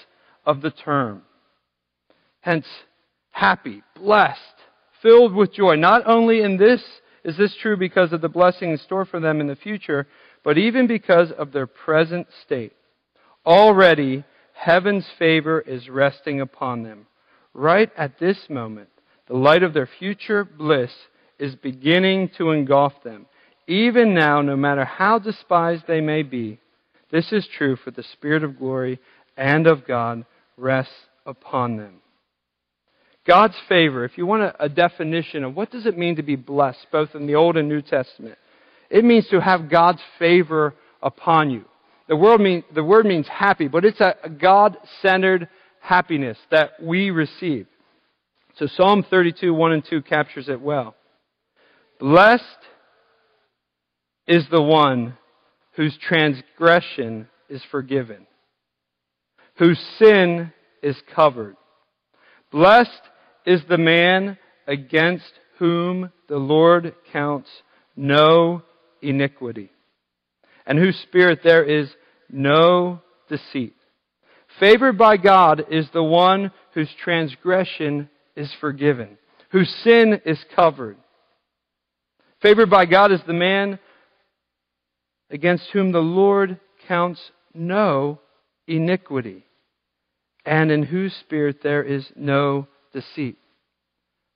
of 0.44 0.60
the 0.60 0.70
term. 0.70 1.22
Hence, 2.40 2.66
happy, 3.30 3.82
blessed, 3.96 4.40
filled 5.00 5.34
with 5.34 5.54
joy. 5.54 5.76
Not 5.76 6.06
only 6.06 6.42
in 6.42 6.58
this 6.58 6.82
is 7.24 7.36
this 7.36 7.56
true 7.60 7.76
because 7.76 8.12
of 8.12 8.20
the 8.20 8.28
blessing 8.28 8.70
in 8.70 8.78
store 8.78 9.04
for 9.04 9.20
them 9.20 9.40
in 9.40 9.46
the 9.46 9.56
future, 9.56 10.06
but 10.44 10.58
even 10.58 10.86
because 10.86 11.30
of 11.32 11.52
their 11.52 11.66
present 11.66 12.26
state. 12.44 12.72
Already, 13.46 14.24
heaven's 14.52 15.06
favor 15.18 15.60
is 15.60 15.88
resting 15.88 16.40
upon 16.40 16.82
them. 16.82 17.06
Right 17.54 17.90
at 17.96 18.18
this 18.18 18.38
moment, 18.50 18.88
the 19.26 19.36
light 19.36 19.62
of 19.62 19.72
their 19.72 19.88
future 19.98 20.44
bliss 20.44 20.92
is 21.38 21.54
beginning 21.54 22.30
to 22.36 22.50
engulf 22.50 22.92
them. 23.02 23.26
Even 23.68 24.14
now, 24.14 24.40
no 24.40 24.56
matter 24.56 24.84
how 24.84 25.18
despised 25.18 25.84
they 25.87 26.00
may 26.00 26.22
be, 26.22 26.58
this 27.12 27.32
is 27.32 27.46
true 27.56 27.76
for 27.76 27.90
the 27.90 28.02
Spirit 28.02 28.42
of 28.42 28.58
glory 28.58 28.98
and 29.37 29.66
of 29.66 29.87
God 29.87 30.25
rests 30.56 30.92
upon 31.26 31.76
them. 31.76 32.00
God's 33.26 33.56
favor, 33.68 34.06
if 34.06 34.16
you 34.16 34.25
want 34.25 34.42
a, 34.42 34.64
a, 34.64 34.68
definition 34.70 35.44
of 35.44 35.54
what 35.54 35.70
does 35.70 35.84
it 35.84 35.98
mean 35.98 36.16
to 36.16 36.22
be 36.22 36.34
blessed, 36.34 36.87
both 36.90 37.14
in 37.14 37.26
the 37.26 37.34
Old 37.34 37.58
and 37.58 37.68
New 37.68 37.82
Testament, 37.82 38.38
it 38.88 39.04
means 39.04 39.28
to 39.28 39.38
have 39.38 39.70
God's 39.70 40.00
favor 40.18 40.75
upon 41.02 41.50
you. 41.50 41.66
The, 42.08 42.16
word, 42.16 42.40
mean, 42.40 42.64
the 42.75 42.82
word 42.82 43.04
means 43.04 43.28
happy, 43.28 43.68
but 43.68 43.84
it's 43.84 44.00
a, 44.00 44.14
a 44.25 44.30
God 44.30 44.78
centered 45.02 45.46
happiness 45.80 46.38
that 46.50 46.70
we 46.82 47.10
receive. 47.10 47.66
So 48.56 48.66
Psalm 48.66 49.04
32, 49.08 49.52
1 49.52 49.72
and 49.72 49.84
2 49.84 50.00
captures 50.02 50.48
it 50.48 50.62
well. 50.62 50.94
Blessed 52.00 52.42
is 54.28 54.44
the 54.50 54.62
one 54.62 55.16
whose 55.73 55.97
transgression 56.06 57.26
is 57.49 57.62
forgiven, 57.70 58.26
whose 59.56 59.80
sin 59.99 60.52
is 60.82 60.97
covered. 61.14 61.56
Blessed 62.52 62.90
is 63.47 63.62
the 63.68 63.78
man 63.78 64.37
against 64.66 65.32
whom 65.58 66.12
the 66.28 66.37
Lord 66.37 66.94
counts 67.11 67.49
no 67.97 68.62
iniquity, 69.00 69.70
and 70.66 70.78
whose 70.78 70.99
spirit 70.99 71.40
there 71.42 71.64
is 71.64 71.88
no 72.30 73.00
deceit. 73.30 73.75
Favored 74.61 74.99
by 74.99 75.16
God 75.16 75.64
is 75.70 75.87
the 75.92 76.02
one 76.02 76.50
whose 76.75 76.90
transgression 77.02 78.11
is 78.37 78.52
forgiven, 78.61 79.16
whose 79.50 79.75
sin 79.82 80.20
is 80.26 80.38
covered. 80.54 80.99
Favored 82.42 82.70
by 82.70 82.85
God 82.87 83.11
is 83.11 83.20
the 83.26 83.32
man 83.32 83.78
against 85.30 85.70
whom 85.73 85.92
the 85.92 85.99
Lord 85.99 86.58
counts 86.87 87.20
no 87.54 88.20
iniquity, 88.66 89.44
and 90.44 90.70
in 90.70 90.82
whose 90.82 91.14
spirit 91.14 91.62
there 91.62 91.82
is 91.82 92.11
no 92.16 92.66
deceit. 92.92 93.38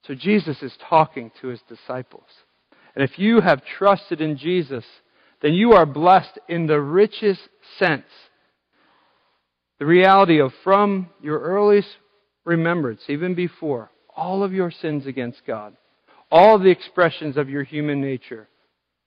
So 0.07 0.15
Jesus 0.15 0.63
is 0.63 0.77
talking 0.89 1.31
to 1.41 1.49
his 1.49 1.61
disciples. 1.69 2.27
And 2.95 3.05
if 3.05 3.19
you 3.19 3.41
have 3.41 3.63
trusted 3.79 4.21
in 4.21 4.37
Jesus, 4.37 4.85
then 5.41 5.55
you 5.55 5.73
are 5.73 5.87
blessed 5.87 6.39
in 6.49 6.67
the 6.67 6.81
richest 6.81 7.41
sense. 7.79 8.05
The 9.79 9.87
reality 9.87 10.41
of 10.41 10.53
from 10.63 11.09
your 11.21 11.41
earliest 11.41 11.89
remembrance, 12.45 13.03
even 13.09 13.35
before, 13.35 13.91
all 14.15 14.43
of 14.43 14.53
your 14.53 14.71
sins 14.71 15.07
against 15.07 15.43
God, 15.47 15.77
all 16.31 16.59
the 16.59 16.71
expressions 16.71 17.37
of 17.37 17.49
your 17.49 17.63
human 17.63 18.01
nature, 18.01 18.49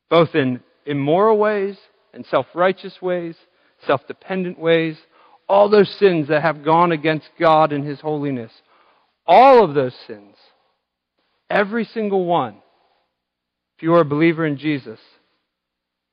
both 0.09 0.35
in 0.35 0.61
immoral 0.85 1.37
ways 1.37 1.77
and 2.13 2.25
self 2.25 2.47
righteous 2.53 3.01
ways, 3.01 3.35
self 3.85 4.05
dependent 4.07 4.59
ways, 4.59 4.97
all 5.47 5.69
those 5.69 5.89
sins 5.99 6.27
that 6.27 6.41
have 6.41 6.63
gone 6.63 6.91
against 6.91 7.29
God 7.39 7.71
and 7.71 7.85
His 7.85 7.99
holiness, 7.99 8.51
all 9.27 9.63
of 9.63 9.73
those 9.73 9.95
sins, 10.07 10.35
every 11.49 11.85
single 11.85 12.25
one, 12.25 12.55
if 13.77 13.83
you 13.83 13.93
are 13.93 14.01
a 14.01 14.05
believer 14.05 14.45
in 14.45 14.57
Jesus, 14.57 14.99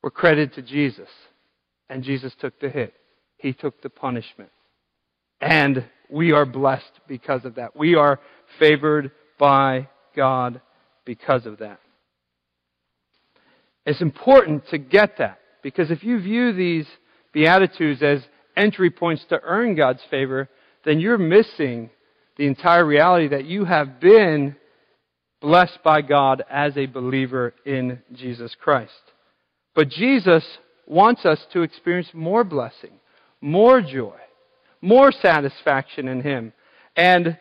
were 0.02 0.10
credited 0.10 0.54
to 0.54 0.62
Jesus. 0.62 1.08
And 1.88 2.02
Jesus 2.02 2.32
took 2.40 2.58
the 2.60 2.68
hit. 2.68 2.94
He 3.36 3.52
took 3.52 3.82
the 3.82 3.90
punishment. 3.90 4.50
And 5.40 5.84
we 6.08 6.32
are 6.32 6.46
blessed 6.46 7.00
because 7.06 7.44
of 7.44 7.56
that. 7.56 7.76
We 7.76 7.94
are 7.94 8.20
favored 8.58 9.10
by 9.38 9.88
God 10.16 10.60
because 11.04 11.46
of 11.46 11.58
that. 11.58 11.80
It's 13.84 14.00
important 14.00 14.66
to 14.68 14.78
get 14.78 15.18
that 15.18 15.38
because 15.62 15.90
if 15.90 16.04
you 16.04 16.20
view 16.20 16.52
these 16.52 16.86
Beatitudes 17.32 18.02
as 18.02 18.22
entry 18.56 18.90
points 18.90 19.24
to 19.30 19.40
earn 19.42 19.74
God's 19.74 20.02
favor, 20.10 20.48
then 20.84 21.00
you're 21.00 21.18
missing 21.18 21.90
the 22.36 22.46
entire 22.46 22.84
reality 22.84 23.28
that 23.28 23.44
you 23.44 23.64
have 23.64 24.00
been 24.00 24.56
blessed 25.40 25.78
by 25.82 26.02
God 26.02 26.42
as 26.50 26.76
a 26.76 26.86
believer 26.86 27.54
in 27.64 28.00
Jesus 28.14 28.54
Christ. 28.60 28.92
But 29.74 29.88
Jesus 29.88 30.44
wants 30.86 31.24
us 31.24 31.44
to 31.52 31.62
experience 31.62 32.08
more 32.12 32.44
blessing, 32.44 32.92
more 33.40 33.80
joy, 33.80 34.16
more 34.80 35.10
satisfaction 35.10 36.08
in 36.08 36.20
Him. 36.20 36.52
And 36.96 37.38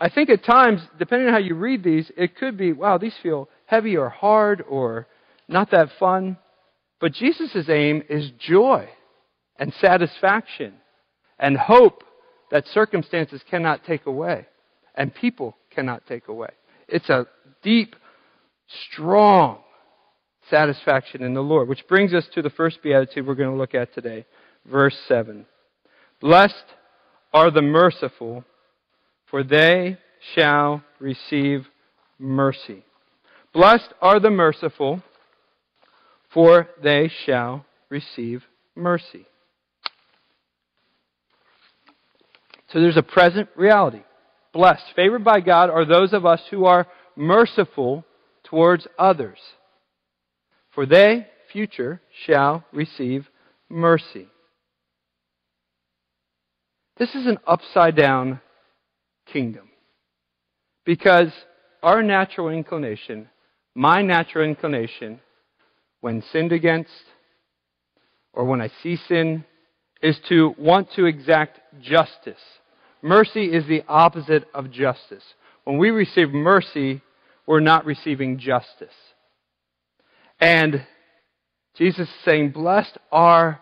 I 0.00 0.08
think 0.08 0.30
at 0.30 0.44
times, 0.44 0.80
depending 0.98 1.28
on 1.28 1.34
how 1.34 1.40
you 1.40 1.54
read 1.54 1.82
these, 1.82 2.10
it 2.16 2.36
could 2.36 2.56
be, 2.56 2.72
wow, 2.72 2.98
these 2.98 3.14
feel 3.22 3.48
heavy 3.66 3.96
or 3.96 4.08
hard 4.08 4.64
or 4.68 5.06
not 5.48 5.70
that 5.70 5.88
fun. 5.98 6.36
But 7.00 7.12
Jesus' 7.12 7.68
aim 7.68 8.02
is 8.08 8.30
joy 8.38 8.88
and 9.58 9.72
satisfaction 9.80 10.74
and 11.38 11.56
hope 11.56 12.02
that 12.50 12.66
circumstances 12.66 13.40
cannot 13.48 13.84
take 13.84 14.06
away 14.06 14.46
and 14.94 15.14
people 15.14 15.56
cannot 15.70 16.06
take 16.06 16.28
away. 16.28 16.50
It's 16.88 17.08
a 17.08 17.26
deep 17.62 17.94
strong 18.90 19.58
satisfaction 20.50 21.22
in 21.22 21.34
the 21.34 21.40
Lord. 21.40 21.68
Which 21.68 21.86
brings 21.86 22.14
us 22.14 22.26
to 22.34 22.42
the 22.42 22.50
first 22.50 22.82
beatitude 22.82 23.26
we're 23.26 23.34
going 23.34 23.50
to 23.50 23.56
look 23.56 23.74
at 23.74 23.94
today, 23.94 24.26
verse 24.66 24.96
7. 25.06 25.46
Blessed 26.20 26.54
are 27.32 27.50
the 27.50 27.62
merciful, 27.62 28.44
for 29.30 29.42
they 29.44 29.98
shall 30.34 30.82
receive 30.98 31.66
mercy. 32.18 32.84
Blessed 33.52 33.92
are 34.00 34.18
the 34.18 34.30
merciful, 34.30 35.02
for 36.32 36.68
they 36.82 37.10
shall 37.24 37.64
receive 37.88 38.42
mercy. 38.74 39.26
So 42.72 42.80
there's 42.80 42.96
a 42.96 43.02
present 43.02 43.48
reality. 43.56 44.02
Blessed, 44.52 44.84
favored 44.94 45.24
by 45.24 45.40
God 45.40 45.70
are 45.70 45.84
those 45.84 46.12
of 46.12 46.26
us 46.26 46.40
who 46.50 46.66
are 46.66 46.86
merciful 47.16 48.04
towards 48.44 48.86
others. 48.98 49.38
For 50.74 50.86
they, 50.86 51.26
future, 51.52 52.00
shall 52.26 52.64
receive 52.72 53.26
mercy. 53.68 54.28
This 56.98 57.14
is 57.14 57.26
an 57.26 57.38
upside 57.46 57.96
down 57.96 58.40
kingdom. 59.32 59.68
Because 60.84 61.32
our 61.82 62.02
natural 62.02 62.48
inclination, 62.48 63.28
my 63.74 64.02
natural 64.02 64.48
inclination, 64.48 65.20
when 66.00 66.22
sinned 66.32 66.52
against 66.52 66.90
or 68.32 68.44
when 68.44 68.60
I 68.60 68.70
see 68.82 68.96
sin, 69.08 69.44
is 70.02 70.18
to 70.28 70.54
want 70.58 70.92
to 70.92 71.06
exact 71.06 71.58
justice. 71.80 72.40
Mercy 73.02 73.46
is 73.46 73.66
the 73.66 73.82
opposite 73.88 74.44
of 74.54 74.70
justice. 74.70 75.24
When 75.64 75.78
we 75.78 75.90
receive 75.90 76.30
mercy, 76.30 77.02
we're 77.46 77.60
not 77.60 77.84
receiving 77.84 78.38
justice. 78.38 78.94
And 80.40 80.86
Jesus 81.76 82.08
is 82.08 82.14
saying, 82.24 82.50
Blessed 82.50 82.98
are 83.10 83.60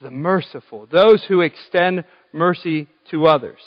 the 0.00 0.10
merciful, 0.10 0.86
those 0.90 1.24
who 1.24 1.40
extend 1.40 2.04
mercy 2.32 2.88
to 3.10 3.26
others. 3.26 3.60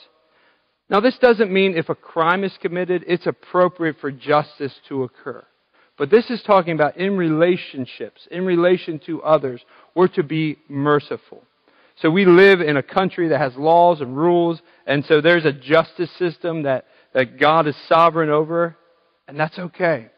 Now, 0.89 0.99
this 1.01 1.17
doesn't 1.17 1.51
mean 1.51 1.75
if 1.75 1.89
a 1.89 1.95
crime 1.95 2.43
is 2.43 2.53
committed, 2.61 3.03
it's 3.07 3.27
appropriate 3.27 3.97
for 3.99 4.11
justice 4.11 4.73
to 4.87 5.03
occur. 5.03 5.45
But 5.97 6.11
this 6.11 6.29
is 6.29 6.41
talking 6.43 6.73
about 6.73 6.97
in 6.97 7.17
relationships, 7.17 8.27
in 8.29 8.45
relation 8.45 8.99
to 9.07 9.23
others, 9.23 9.61
we're 9.95 10.07
to 10.09 10.23
be 10.23 10.59
merciful. 10.69 11.43
So 12.01 12.11
we 12.11 12.25
live 12.25 12.61
in 12.61 12.77
a 12.77 12.83
country 12.83 13.29
that 13.29 13.41
has 13.41 13.55
laws 13.55 14.01
and 14.01 14.15
rules, 14.15 14.61
and 14.85 15.03
so 15.05 15.19
there's 15.19 15.45
a 15.45 15.51
justice 15.51 16.11
system 16.19 16.63
that, 16.63 16.85
that 17.13 17.39
God 17.39 17.67
is 17.67 17.75
sovereign 17.89 18.29
over, 18.29 18.77
and 19.27 19.39
that's 19.39 19.57
okay. 19.57 20.09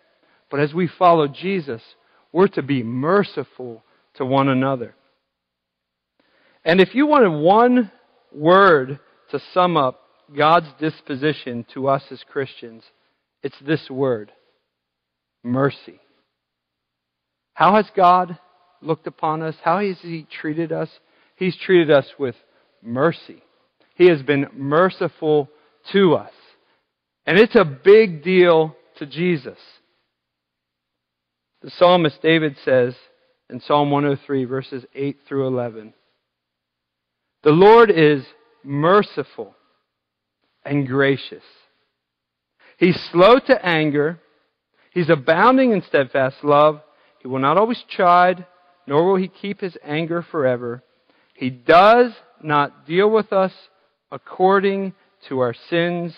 But 0.51 0.59
as 0.59 0.74
we 0.74 0.88
follow 0.88 1.29
Jesus, 1.29 1.81
we're 2.33 2.50
to 2.50 2.62
be 2.62 2.83
merciful 2.83 3.83
to 4.15 4.25
one 4.25 4.50
another. 4.50 4.95
And 6.65 6.81
if 6.81 6.93
you 6.93 7.07
wanted 7.07 7.39
one 7.39 7.89
word 8.33 9.00
to 9.31 9.39
sum 9.53 9.77
up 9.77 10.01
God's 10.36 10.67
disposition 10.77 11.65
to 11.74 11.88
us 11.88 12.03
as 12.12 12.21
Christians, 12.29 12.83
it's 13.41 13.57
this 13.65 13.89
word 13.89 14.33
mercy. 15.50 16.00
How 17.53 17.75
has 17.75 17.89
God 17.96 18.38
looked 18.82 19.08
upon 19.08 19.41
us? 19.41 19.56
How 19.63 19.79
has 19.79 20.00
He 20.01 20.25
treated 20.41 20.72
us? 20.72 20.89
He's 21.36 21.58
treated 21.58 21.91
us 21.91 22.08
with 22.18 22.36
mercy. 22.82 23.44
He 23.96 24.08
has 24.08 24.22
been 24.22 24.48
merciful 24.53 25.50
to 25.91 26.15
us. 26.15 26.32
And 27.25 27.38
it's 27.38 27.56
a 27.56 27.65
big 27.65 28.24
deal 28.24 28.75
to 28.98 29.06
Jesus. 29.06 29.58
The 31.62 31.70
psalmist 31.72 32.22
David 32.22 32.56
says 32.63 32.96
in 33.50 33.60
Psalm 33.60 33.91
103, 33.91 34.46
verses 34.46 34.86
8 34.96 35.18
through 35.27 35.48
11 35.48 35.94
The 37.44 37.51
Lord 37.51 37.92
is 37.92 38.24
merciful 38.64 39.55
and 40.64 40.88
gracious. 40.88 41.44
He's 42.77 43.00
slow 43.12 43.40
to 43.40 43.66
anger. 43.66 44.20
He's 45.00 45.09
abounding 45.09 45.72
in 45.72 45.81
steadfast 45.81 46.44
love. 46.44 46.81
He 47.20 47.29
will 47.29 47.40
not 47.40 47.57
always 47.57 47.81
chide, 47.88 48.46
nor 48.85 49.05
will 49.05 49.16
he 49.16 49.29
keep 49.29 49.62
his 49.62 49.77
anger 49.81 50.22
forever. 50.22 50.83
He 51.33 51.50
does 51.50 52.12
not 52.44 52.85
deal 52.85 53.09
with 53.09 53.31
us 53.31 53.53
according 54.12 54.92
to 55.29 55.40
our 55.40 55.55
sins, 55.70 56.14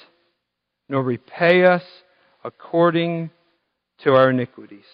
nor 0.89 1.03
repay 1.03 1.63
us 1.63 1.83
according 2.43 3.29
to 3.99 4.15
our 4.15 4.31
iniquities. 4.31 4.87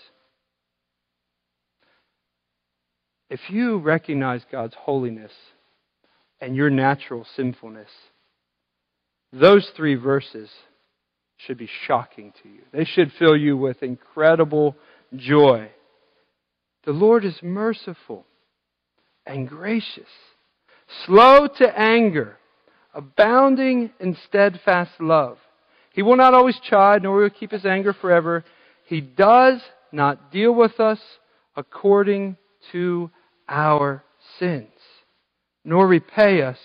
If 3.30 3.40
you 3.50 3.78
recognize 3.78 4.42
God's 4.52 4.76
holiness 4.78 5.32
and 6.42 6.58
your 6.58 6.70
natural 6.70 7.26
sinfulness, 7.38 7.90
those 9.32 9.72
three 9.78 9.96
verses 9.96 10.50
should 11.38 11.58
be 11.58 11.70
shocking 11.86 12.34
to 12.42 12.50
you. 12.50 12.62
They 12.72 12.86
should 12.86 13.12
fill 13.20 13.38
you 13.38 13.56
with 13.56 13.84
incredible 13.84 14.76
joy. 15.16 15.70
The 16.86 16.92
Lord 16.92 17.26
is 17.26 17.38
merciful 17.44 18.26
and 19.26 19.48
gracious, 19.48 20.10
slow 21.06 21.48
to 21.58 21.80
anger, 21.80 22.38
abounding 22.94 23.92
in 24.00 24.18
steadfast 24.28 24.92
love. 25.00 25.38
He 25.94 26.02
will 26.02 26.16
not 26.16 26.34
always 26.34 26.60
chide, 26.70 27.04
nor 27.04 27.18
will 27.18 27.30
he 27.30 27.40
keep 27.40 27.52
his 27.52 27.66
anger 27.66 27.94
forever. 27.94 28.44
He 28.86 29.02
does 29.02 29.62
not 29.92 30.32
deal 30.32 30.54
with 30.54 30.80
us 30.80 31.00
according 31.56 32.38
to 32.72 33.12
our 33.50 34.04
sins, 34.40 34.72
nor 35.64 35.88
repay 35.88 36.42
us 36.42 36.58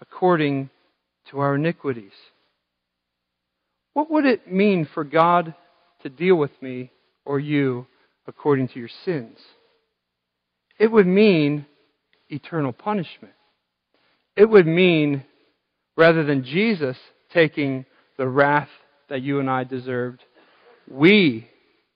according 0.00 0.70
to 1.30 1.38
our 1.40 1.54
iniquities. 1.54 2.12
What 3.94 4.10
would 4.10 4.26
it 4.26 4.52
mean 4.52 4.86
for 4.92 5.04
God 5.04 5.54
to 6.02 6.08
deal 6.10 6.36
with 6.36 6.50
me 6.60 6.90
or 7.24 7.40
you 7.40 7.86
according 8.26 8.68
to 8.68 8.78
your 8.78 8.90
sins? 9.04 9.38
It 10.78 10.90
would 10.90 11.06
mean 11.06 11.66
eternal 12.28 12.72
punishment. 12.72 13.32
It 14.36 14.50
would 14.50 14.66
mean, 14.66 15.24
rather 15.96 16.24
than 16.24 16.44
Jesus 16.44 16.96
taking 17.32 17.86
the 18.18 18.28
wrath 18.28 18.68
that 19.08 19.22
you 19.22 19.38
and 19.38 19.48
I 19.48 19.64
deserved, 19.64 20.22
we 20.90 21.48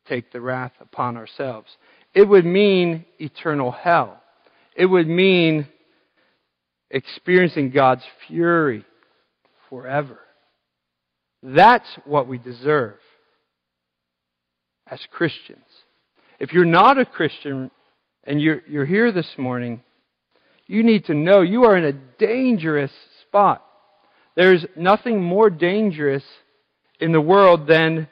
take 0.08 0.32
the 0.32 0.40
wrath 0.40 0.72
upon 0.80 1.16
ourselves. 1.16 1.68
It 2.14 2.28
would 2.28 2.46
mean 2.46 3.04
eternal 3.18 3.72
hell. 3.72 4.22
It 4.76 4.86
would 4.86 5.08
mean 5.08 5.66
experiencing 6.90 7.70
God's 7.70 8.04
fury 8.26 8.84
forever. 9.68 10.20
That's 11.42 11.88
what 12.04 12.26
we 12.26 12.38
deserve 12.38 12.96
as 14.90 15.00
Christians. 15.10 15.64
If 16.38 16.52
you're 16.52 16.64
not 16.64 16.98
a 16.98 17.04
Christian 17.04 17.70
and 18.24 18.40
you're, 18.40 18.62
you're 18.68 18.86
here 18.86 19.12
this 19.12 19.30
morning, 19.36 19.82
you 20.66 20.82
need 20.82 21.06
to 21.06 21.14
know 21.14 21.40
you 21.40 21.64
are 21.64 21.76
in 21.76 21.84
a 21.84 21.92
dangerous 21.92 22.92
spot. 23.22 23.64
There's 24.36 24.64
nothing 24.76 25.22
more 25.22 25.50
dangerous 25.50 26.24
in 27.00 27.12
the 27.12 27.20
world 27.20 27.66
than 27.66 28.08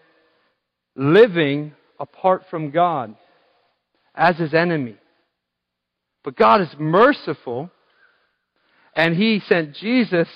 living 0.94 1.72
apart 2.00 2.44
from 2.50 2.70
God 2.70 3.14
as 4.14 4.36
his 4.36 4.54
enemy. 4.54 4.96
But 6.24 6.36
God 6.36 6.60
is 6.62 6.74
merciful, 6.78 7.70
and 8.94 9.14
he 9.14 9.40
sent 9.46 9.74
Jesus 9.74 10.28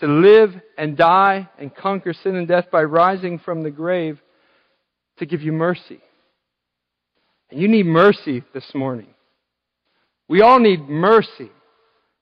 to 0.00 0.06
live 0.06 0.54
and 0.76 0.96
die 0.96 1.48
and 1.58 1.74
conquer 1.74 2.12
sin 2.12 2.36
and 2.36 2.48
death 2.48 2.66
by 2.70 2.82
rising 2.82 3.38
from 3.38 3.62
the 3.62 3.70
grave 3.70 4.20
to 5.18 5.26
give 5.26 5.42
you 5.42 5.52
mercy. 5.52 6.00
And 7.50 7.60
you 7.60 7.68
need 7.68 7.86
mercy 7.86 8.44
this 8.54 8.74
morning. 8.74 9.08
We 10.28 10.42
all 10.42 10.60
need 10.60 10.88
mercy. 10.88 11.50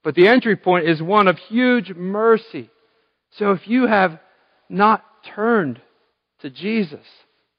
But 0.04 0.14
the 0.14 0.28
entry 0.28 0.56
point 0.56 0.88
is 0.88 1.02
one 1.02 1.26
of 1.26 1.36
huge 1.36 1.90
mercy. 1.90 2.70
So 3.38 3.50
if 3.50 3.66
you 3.66 3.86
have 3.86 4.18
not 4.68 5.04
turned 5.34 5.80
to 6.40 6.50
Jesus, 6.50 7.04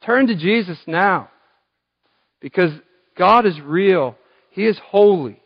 turn 0.05 0.27
to 0.27 0.35
Jesus 0.35 0.77
now. 0.87 1.29
Because 2.39 2.71
God 3.17 3.45
is 3.45 3.59
real. 3.59 4.15
He 4.51 4.65
is 4.65 4.79
holy. 4.83 5.41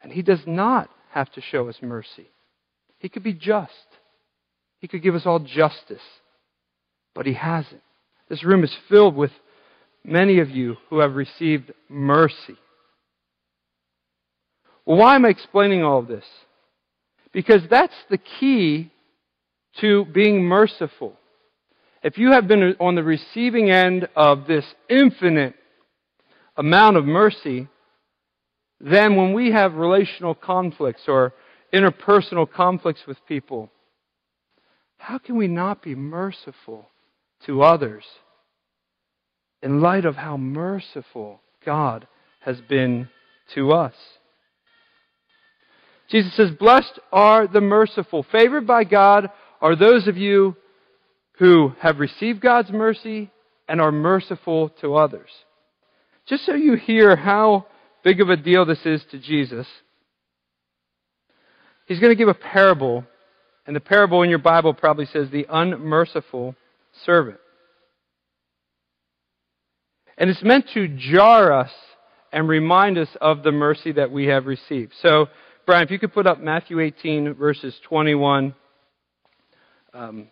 And 0.00 0.10
He 0.10 0.22
does 0.22 0.40
not 0.46 0.88
have 1.10 1.30
to 1.32 1.40
show 1.40 1.68
us 1.68 1.76
mercy. 1.82 2.30
He 3.04 3.10
could 3.10 3.22
be 3.22 3.34
just. 3.34 3.70
He 4.78 4.88
could 4.88 5.02
give 5.02 5.14
us 5.14 5.26
all 5.26 5.38
justice. 5.38 6.00
But 7.14 7.26
He 7.26 7.34
hasn't. 7.34 7.82
This 8.30 8.42
room 8.42 8.64
is 8.64 8.74
filled 8.88 9.14
with 9.14 9.30
many 10.02 10.38
of 10.38 10.48
you 10.48 10.78
who 10.88 11.00
have 11.00 11.14
received 11.14 11.70
mercy. 11.90 12.56
Well, 14.86 14.96
why 14.96 15.16
am 15.16 15.26
I 15.26 15.28
explaining 15.28 15.84
all 15.84 15.98
of 15.98 16.08
this? 16.08 16.24
Because 17.30 17.60
that's 17.68 17.92
the 18.08 18.16
key 18.16 18.90
to 19.82 20.06
being 20.06 20.42
merciful. 20.42 21.18
if 22.02 22.16
you 22.16 22.32
have 22.32 22.48
been 22.48 22.74
on 22.80 22.94
the 22.94 23.02
receiving 23.02 23.70
end 23.70 24.08
of 24.16 24.46
this 24.46 24.64
infinite 24.88 25.54
amount 26.56 26.96
of 26.96 27.04
mercy, 27.04 27.68
then 28.80 29.14
when 29.16 29.34
we 29.34 29.52
have 29.52 29.74
relational 29.74 30.34
conflicts 30.34 31.02
or 31.06 31.34
interpersonal 31.74 32.50
conflicts 32.50 33.02
with 33.06 33.18
people, 33.26 33.70
how 34.98 35.18
can 35.18 35.36
we 35.36 35.48
not 35.48 35.82
be 35.82 35.94
merciful 35.94 36.88
to 37.46 37.62
others 37.62 38.04
in 39.62 39.80
light 39.80 40.04
of 40.04 40.16
how 40.16 40.36
merciful 40.36 41.40
God 41.64 42.06
has 42.40 42.60
been 42.60 43.08
to 43.54 43.72
us? 43.72 43.94
Jesus 46.10 46.34
says, 46.36 46.50
Blessed 46.58 47.00
are 47.12 47.46
the 47.46 47.60
merciful. 47.60 48.24
Favored 48.30 48.66
by 48.66 48.84
God 48.84 49.30
are 49.60 49.76
those 49.76 50.06
of 50.06 50.16
you 50.16 50.56
who 51.38 51.72
have 51.80 51.98
received 51.98 52.40
God's 52.40 52.70
mercy 52.70 53.30
and 53.68 53.80
are 53.80 53.92
merciful 53.92 54.68
to 54.80 54.94
others. 54.94 55.30
Just 56.26 56.46
so 56.46 56.54
you 56.54 56.76
hear 56.76 57.16
how 57.16 57.66
big 58.02 58.20
of 58.20 58.28
a 58.28 58.36
deal 58.36 58.64
this 58.64 58.84
is 58.84 59.02
to 59.10 59.18
Jesus, 59.18 59.66
he's 61.86 62.00
going 62.00 62.10
to 62.10 62.16
give 62.16 62.28
a 62.28 62.34
parable, 62.34 63.04
and 63.66 63.74
the 63.74 63.80
parable 63.80 64.22
in 64.22 64.30
your 64.30 64.38
Bible 64.38 64.74
probably 64.74 65.06
says 65.06 65.30
the 65.30 65.46
unmerciful 65.48 66.54
servant. 67.04 67.38
And 70.16 70.30
it's 70.30 70.42
meant 70.42 70.66
to 70.74 70.88
jar 70.88 71.52
us 71.52 71.72
and 72.32 72.48
remind 72.48 72.98
us 72.98 73.08
of 73.20 73.42
the 73.42 73.52
mercy 73.52 73.92
that 73.92 74.10
we 74.10 74.26
have 74.26 74.46
received. 74.46 74.92
So, 75.02 75.26
Brian, 75.66 75.84
if 75.84 75.90
you 75.90 75.98
could 75.98 76.12
put 76.12 76.26
up 76.26 76.40
Matthew 76.40 76.80
18, 76.80 77.34
verses 77.34 77.74
21 77.88 78.54
um, 79.92 80.28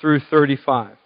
through 0.00 0.20
35. 0.30 0.96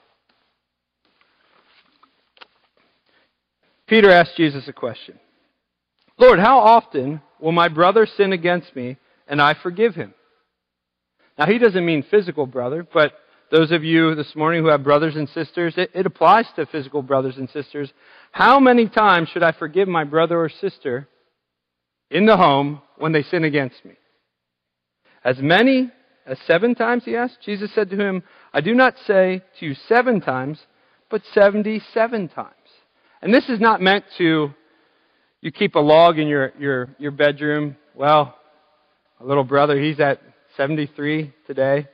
Peter 3.87 4.11
asked 4.11 4.37
Jesus 4.37 4.69
a 4.69 4.73
question 4.73 5.19
Lord, 6.19 6.39
how 6.39 6.59
often 6.59 7.21
will 7.41 7.53
my 7.53 7.69
brother 7.69 8.07
sin 8.07 8.33
against 8.33 8.75
me 8.75 8.97
and 9.29 9.41
I 9.41 9.55
forgive 9.55 9.95
him? 9.95 10.15
Now, 11.39 11.47
he 11.47 11.59
doesn't 11.59 11.85
mean 11.85 12.05
physical 12.11 12.47
brother, 12.47 12.87
but 12.93 13.13
those 13.51 13.71
of 13.71 13.85
you 13.85 14.15
this 14.15 14.35
morning 14.35 14.63
who 14.63 14.69
have 14.69 14.83
brothers 14.83 15.17
and 15.17 15.29
sisters, 15.29 15.75
it, 15.77 15.91
it, 15.95 16.05
applies 16.05 16.47
to 16.57 16.67
physical 16.67 17.03
brothers 17.03 17.37
and 17.37 17.49
sisters. 17.51 17.93
How 18.33 18.61
many 18.61 18.89
times 18.89 19.29
should 19.29 19.43
I 19.43 19.53
forgive 19.53 19.89
my 19.89 20.05
brother 20.05 20.39
or 20.39 20.49
sister 20.49 21.09
in 22.11 22.27
the 22.27 22.37
home 22.37 22.83
when 22.97 23.13
they 23.13 23.23
sin 23.23 23.45
against 23.45 23.85
me? 23.85 23.95
As 25.25 25.39
many 25.39 25.91
as 26.27 26.39
seven 26.47 26.75
times, 26.75 27.05
he 27.05 27.17
asked. 27.17 27.39
Jesus 27.45 27.71
said 27.75 27.89
to 27.91 27.97
him, 27.97 28.23
I 28.53 28.61
do 28.61 28.75
not 28.75 28.95
say 29.07 29.43
to 29.59 29.67
you 29.67 29.75
seven 29.89 30.21
times, 30.21 30.59
but 31.11 31.23
77 31.33 32.29
times. 32.29 32.53
And 33.23 33.33
this 33.33 33.49
is 33.49 33.61
not 33.61 33.81
meant 33.81 34.05
to, 34.19 34.51
you 35.41 35.53
keep 35.53 35.75
a 35.75 35.81
log 35.81 36.19
in 36.19 36.29
your, 36.29 36.53
your, 36.59 36.89
your 36.99 37.11
bedroom. 37.13 37.77
Well, 37.95 38.37
a 39.21 39.25
little 39.25 39.45
brother, 39.45 39.81
he's 39.81 40.01
at 40.01 40.21
73 40.57 41.33
today. 41.47 41.87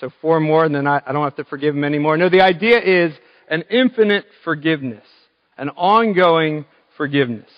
So 0.00 0.10
four 0.20 0.40
more, 0.40 0.64
and 0.64 0.74
then 0.74 0.86
I, 0.86 1.00
I 1.06 1.12
don't 1.12 1.24
have 1.24 1.36
to 1.36 1.44
forgive 1.44 1.74
him 1.74 1.84
anymore. 1.84 2.16
No, 2.16 2.28
the 2.28 2.42
idea 2.42 2.78
is 2.80 3.12
an 3.48 3.62
infinite 3.70 4.26
forgiveness, 4.44 5.04
an 5.56 5.70
ongoing 5.70 6.66
forgiveness. 6.96 7.48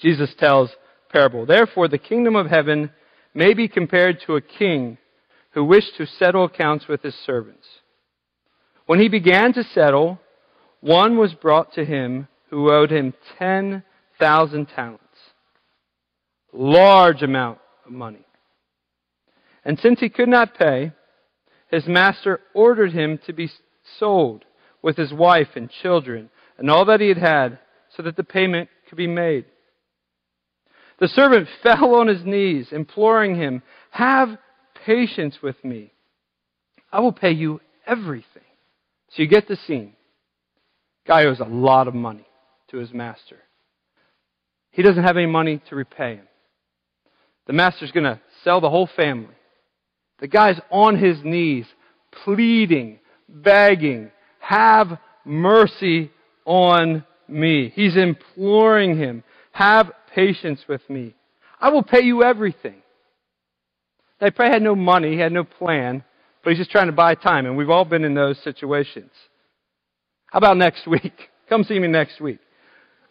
Jesus 0.00 0.34
tells 0.38 0.70
parable. 1.10 1.46
Therefore, 1.46 1.88
the 1.88 1.98
kingdom 1.98 2.34
of 2.34 2.48
heaven 2.48 2.90
may 3.34 3.54
be 3.54 3.68
compared 3.68 4.20
to 4.26 4.34
a 4.34 4.40
king 4.40 4.98
who 5.52 5.64
wished 5.64 5.96
to 5.96 6.06
settle 6.06 6.44
accounts 6.44 6.88
with 6.88 7.02
his 7.02 7.14
servants. 7.24 7.66
When 8.86 9.00
he 9.00 9.08
began 9.08 9.52
to 9.54 9.64
settle, 9.64 10.20
one 10.80 11.16
was 11.16 11.32
brought 11.34 11.72
to 11.74 11.84
him 11.84 12.28
who 12.50 12.70
owed 12.70 12.90
him 12.90 13.14
10,000 13.38 14.66
talents. 14.66 15.02
Large 16.52 17.22
amount 17.22 17.58
money. 17.90 18.26
And 19.64 19.78
since 19.78 20.00
he 20.00 20.08
could 20.08 20.28
not 20.28 20.56
pay, 20.56 20.92
his 21.70 21.86
master 21.86 22.40
ordered 22.54 22.92
him 22.92 23.18
to 23.26 23.32
be 23.32 23.50
sold 23.98 24.44
with 24.82 24.96
his 24.96 25.12
wife 25.12 25.48
and 25.56 25.70
children 25.82 26.30
and 26.58 26.70
all 26.70 26.84
that 26.86 27.00
he 27.00 27.08
had 27.08 27.18
had 27.18 27.58
so 27.96 28.02
that 28.02 28.16
the 28.16 28.24
payment 28.24 28.68
could 28.88 28.96
be 28.96 29.06
made. 29.06 29.44
The 30.98 31.08
servant 31.08 31.48
fell 31.62 31.94
on 31.96 32.08
his 32.08 32.24
knees, 32.24 32.68
imploring 32.70 33.34
him, 33.36 33.62
Have 33.90 34.38
patience 34.84 35.38
with 35.42 35.62
me. 35.64 35.92
I 36.92 37.00
will 37.00 37.12
pay 37.12 37.32
you 37.32 37.60
everything. 37.86 38.42
So 39.10 39.22
you 39.22 39.28
get 39.28 39.48
the 39.48 39.56
scene. 39.56 39.94
Guy 41.06 41.24
owes 41.24 41.40
a 41.40 41.44
lot 41.44 41.88
of 41.88 41.94
money 41.94 42.26
to 42.70 42.78
his 42.78 42.92
master. 42.92 43.38
He 44.70 44.82
doesn't 44.82 45.04
have 45.04 45.16
any 45.16 45.26
money 45.26 45.60
to 45.68 45.76
repay 45.76 46.16
him. 46.16 46.28
The 47.46 47.52
master's 47.52 47.92
going 47.92 48.04
to 48.04 48.20
sell 48.42 48.60
the 48.60 48.70
whole 48.70 48.88
family. 48.96 49.34
The 50.18 50.28
guy's 50.28 50.58
on 50.70 50.98
his 50.98 51.18
knees, 51.22 51.66
pleading, 52.24 52.98
begging, 53.28 54.10
have 54.38 54.98
mercy 55.24 56.10
on 56.44 57.04
me. 57.28 57.72
He's 57.74 57.96
imploring 57.96 58.96
him, 58.96 59.22
have 59.52 59.90
patience 60.14 60.60
with 60.68 60.88
me. 60.88 61.14
I 61.60 61.70
will 61.70 61.82
pay 61.82 62.02
you 62.02 62.22
everything. 62.22 62.82
They 64.20 64.26
he 64.26 64.30
probably 64.30 64.54
had 64.54 64.62
no 64.62 64.74
money, 64.74 65.12
he 65.12 65.18
had 65.18 65.32
no 65.32 65.44
plan, 65.44 66.02
but 66.42 66.50
he's 66.50 66.58
just 66.58 66.70
trying 66.70 66.86
to 66.86 66.92
buy 66.92 67.14
time, 67.14 67.44
and 67.44 67.56
we've 67.56 67.70
all 67.70 67.84
been 67.84 68.04
in 68.04 68.14
those 68.14 68.38
situations. 68.42 69.10
How 70.26 70.38
about 70.38 70.56
next 70.56 70.86
week? 70.86 71.12
Come 71.48 71.64
see 71.64 71.78
me 71.78 71.88
next 71.88 72.20
week. 72.20 72.38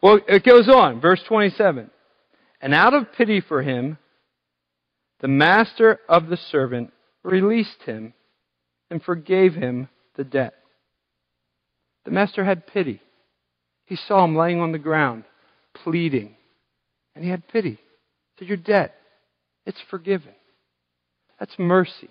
Well, 0.02 0.20
it 0.28 0.44
goes 0.44 0.68
on, 0.68 1.00
verse 1.00 1.22
27. 1.28 1.90
And 2.62 2.74
out 2.74 2.94
of 2.94 3.12
pity 3.14 3.42
for 3.42 3.62
him, 3.62 3.98
the 5.22 5.28
master 5.28 6.00
of 6.10 6.28
the 6.28 6.38
servant 6.38 6.92
released 7.24 7.84
him 7.86 8.14
and 8.90 9.02
forgave 9.02 9.56
him 9.56 9.90
the 10.16 10.24
debt. 10.24 10.56
The 12.06 12.12
master 12.12 12.44
had 12.44 12.68
pity. 12.68 13.02
He 13.86 13.96
saw 13.96 14.24
him 14.24 14.36
laying 14.36 14.60
on 14.60 14.72
the 14.72 14.80
ground, 14.80 15.24
pleading, 15.74 16.36
and 17.16 17.24
he 17.24 17.30
had 17.30 17.48
pity. 17.48 17.72
He 17.72 18.40
said, 18.40 18.48
Your 18.48 18.58
debt, 18.58 18.96
it's 19.66 19.82
forgiven. 19.90 20.34
That's 21.40 21.58
mercy. 21.58 22.10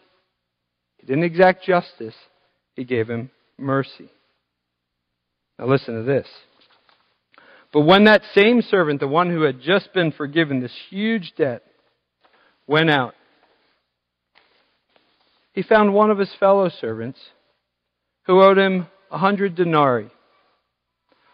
He 0.99 1.07
didn't 1.07 1.25
exact 1.25 1.65
justice, 1.65 2.15
he 2.75 2.85
gave 2.85 3.09
him 3.09 3.31
mercy. 3.59 4.11
Now 5.59 5.67
listen 5.67 5.95
to 5.95 6.03
this. 6.03 6.27
But 7.73 7.83
when 7.83 8.05
that 8.05 8.23
same 8.35 8.63
servant, 8.63 9.01
the 9.01 9.09
one 9.09 9.31
who 9.31 9.43
had 9.43 9.61
just 9.61 9.93
been 9.93 10.13
forgiven 10.13 10.61
this 10.61 10.77
huge 10.91 11.35
debt, 11.37 11.65
went 12.67 12.91
out, 12.91 13.15
he 15.53 15.63
found 15.63 15.95
one 15.95 16.11
of 16.11 16.19
his 16.19 16.31
fellow 16.41 16.69
servants 16.69 17.19
who 18.27 18.43
owed 18.43 18.59
him 18.59 18.87
a 19.11 19.19
hundred 19.19 19.55
denarii, 19.55 20.11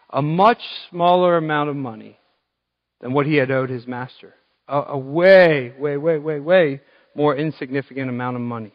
a 0.09 0.21
much 0.21 0.61
smaller 0.89 1.37
amount 1.37 1.69
of 1.69 1.75
money 1.75 2.19
than 2.99 3.13
what 3.13 3.25
he 3.25 3.35
had 3.35 3.49
owed 3.49 3.69
his 3.69 3.87
master. 3.87 4.35
A, 4.67 4.81
a 4.89 4.97
way, 4.97 5.73
way, 5.77 5.97
way, 5.97 6.17
way, 6.17 6.39
way 6.39 6.81
more 7.15 7.35
insignificant 7.35 8.09
amount 8.09 8.35
of 8.35 8.41
money. 8.41 8.73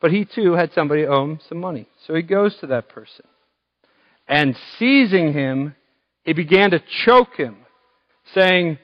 But 0.00 0.12
he 0.12 0.24
too 0.24 0.52
had 0.52 0.72
somebody 0.72 1.04
owe 1.04 1.24
him 1.24 1.40
some 1.48 1.58
money. 1.58 1.88
So 2.06 2.14
he 2.14 2.22
goes 2.22 2.56
to 2.60 2.68
that 2.68 2.88
person. 2.88 3.24
And 4.28 4.56
seizing 4.78 5.32
him, 5.32 5.74
he 6.24 6.32
began 6.32 6.70
to 6.70 6.82
choke 7.04 7.34
him, 7.36 7.56
saying, 8.34 8.78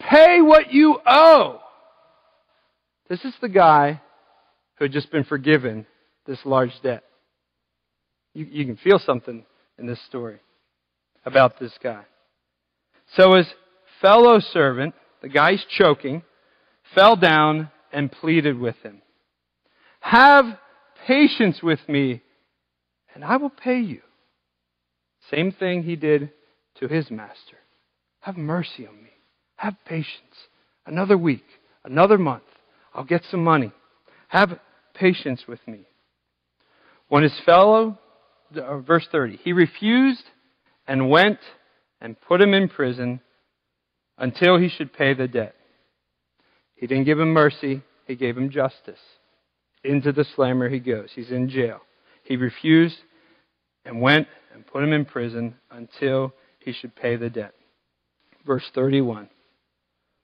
Pay 0.00 0.40
what 0.40 0.72
you 0.72 0.98
owe. 1.06 1.60
This 3.08 3.24
is 3.24 3.34
the 3.40 3.48
guy 3.48 4.00
who 4.76 4.84
had 4.84 4.92
just 4.92 5.10
been 5.10 5.24
forgiven 5.24 5.86
this 6.26 6.38
large 6.44 6.72
debt. 6.82 7.04
You, 8.34 8.46
you 8.50 8.66
can 8.66 8.76
feel 8.76 8.98
something 8.98 9.44
in 9.78 9.86
this 9.86 10.00
story 10.06 10.40
about 11.24 11.58
this 11.58 11.72
guy. 11.82 12.04
So 13.16 13.34
his 13.34 13.46
fellow 14.00 14.40
servant, 14.40 14.94
the 15.22 15.28
guy's 15.28 15.64
choking, 15.76 16.22
fell 16.94 17.16
down 17.16 17.70
and 17.92 18.12
pleaded 18.12 18.58
with 18.58 18.76
him. 18.82 19.02
Have 20.00 20.44
patience 21.06 21.62
with 21.62 21.80
me, 21.88 22.22
and 23.14 23.24
I 23.24 23.36
will 23.36 23.50
pay 23.50 23.80
you. 23.80 24.02
Same 25.30 25.52
thing 25.52 25.82
he 25.82 25.96
did 25.96 26.30
to 26.80 26.88
his 26.88 27.10
master. 27.10 27.56
Have 28.20 28.36
mercy 28.36 28.86
on 28.86 29.02
me. 29.02 29.10
Have 29.56 29.74
patience. 29.86 30.36
Another 30.86 31.16
week, 31.16 31.44
another 31.84 32.18
month. 32.18 32.42
I'll 32.98 33.04
get 33.04 33.22
some 33.30 33.44
money. 33.44 33.70
Have 34.26 34.58
patience 34.92 35.44
with 35.46 35.60
me. 35.68 35.86
When 37.06 37.22
his 37.22 37.40
fellow, 37.46 37.96
uh, 38.56 38.78
verse 38.78 39.06
30, 39.12 39.38
he 39.44 39.52
refused 39.52 40.24
and 40.88 41.08
went 41.08 41.38
and 42.00 42.20
put 42.20 42.40
him 42.40 42.54
in 42.54 42.68
prison 42.68 43.20
until 44.18 44.58
he 44.58 44.68
should 44.68 44.92
pay 44.92 45.14
the 45.14 45.28
debt. 45.28 45.54
He 46.74 46.88
didn't 46.88 47.04
give 47.04 47.20
him 47.20 47.32
mercy, 47.32 47.82
he 48.08 48.16
gave 48.16 48.36
him 48.36 48.50
justice. 48.50 48.98
Into 49.84 50.10
the 50.10 50.26
slammer 50.34 50.68
he 50.68 50.80
goes. 50.80 51.10
He's 51.14 51.30
in 51.30 51.48
jail. 51.48 51.78
He 52.24 52.34
refused 52.36 52.98
and 53.84 54.02
went 54.02 54.26
and 54.52 54.66
put 54.66 54.82
him 54.82 54.92
in 54.92 55.04
prison 55.04 55.54
until 55.70 56.34
he 56.58 56.72
should 56.72 56.96
pay 56.96 57.14
the 57.14 57.30
debt. 57.30 57.54
Verse 58.44 58.68
31. 58.74 59.28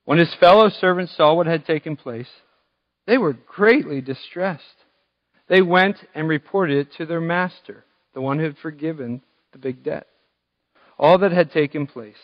When 0.07 0.19
his 0.19 0.35
fellow 0.41 0.71
servants 0.71 1.17
saw 1.17 1.35
what 1.35 1.47
had 1.47 1.65
taken 1.65 1.95
place, 1.95 2.29
they 3.07 3.19
were 3.19 3.33
greatly 3.33 4.01
distressed. 4.01 4.85
They 5.49 5.63
went 5.63 5.97
and 6.15 6.29
reported 6.29 6.79
it 6.79 6.93
to 6.95 7.07
their 7.07 7.21
master, 7.21 7.85
the 8.15 8.21
one 8.21 8.39
who 8.39 8.45
had 8.45 8.59
forgiven 8.59 9.23
the 9.53 9.59
big 9.59 9.83
debt, 9.83 10.07
all 10.99 11.19
that 11.19 11.33
had 11.33 11.53
taken 11.53 11.87
place. 11.87 12.17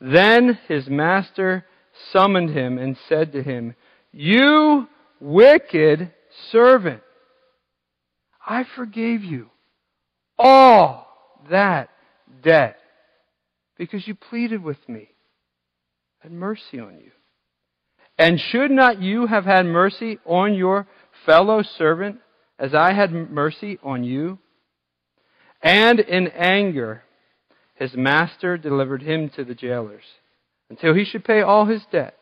Then 0.00 0.58
his 0.68 0.88
master 0.88 1.64
summoned 2.12 2.50
him 2.50 2.78
and 2.78 2.96
said 3.08 3.32
to 3.32 3.42
him, 3.42 3.74
You 4.12 4.88
wicked 5.20 6.12
servant, 6.50 7.02
I 8.46 8.64
forgave 8.76 9.22
you 9.22 9.50
all 10.38 11.06
that 11.50 11.90
debt 12.42 12.78
because 13.76 14.06
you 14.06 14.14
pleaded 14.14 14.62
with 14.62 14.88
me. 14.88 15.08
Had 16.20 16.32
mercy 16.32 16.80
on 16.80 16.98
you. 16.98 17.10
And 18.18 18.40
should 18.40 18.70
not 18.70 19.00
you 19.00 19.26
have 19.26 19.44
had 19.44 19.64
mercy 19.64 20.18
on 20.24 20.54
your 20.54 20.88
fellow 21.24 21.62
servant 21.62 22.18
as 22.58 22.74
I 22.74 22.92
had 22.92 23.12
mercy 23.12 23.78
on 23.82 24.02
you? 24.02 24.38
And 25.62 26.00
in 26.00 26.28
anger, 26.28 27.04
his 27.74 27.94
master 27.94 28.58
delivered 28.58 29.02
him 29.02 29.30
to 29.30 29.44
the 29.44 29.54
jailers 29.54 30.02
until 30.68 30.94
he 30.94 31.04
should 31.04 31.24
pay 31.24 31.42
all 31.42 31.66
his 31.66 31.82
debt. 31.92 32.16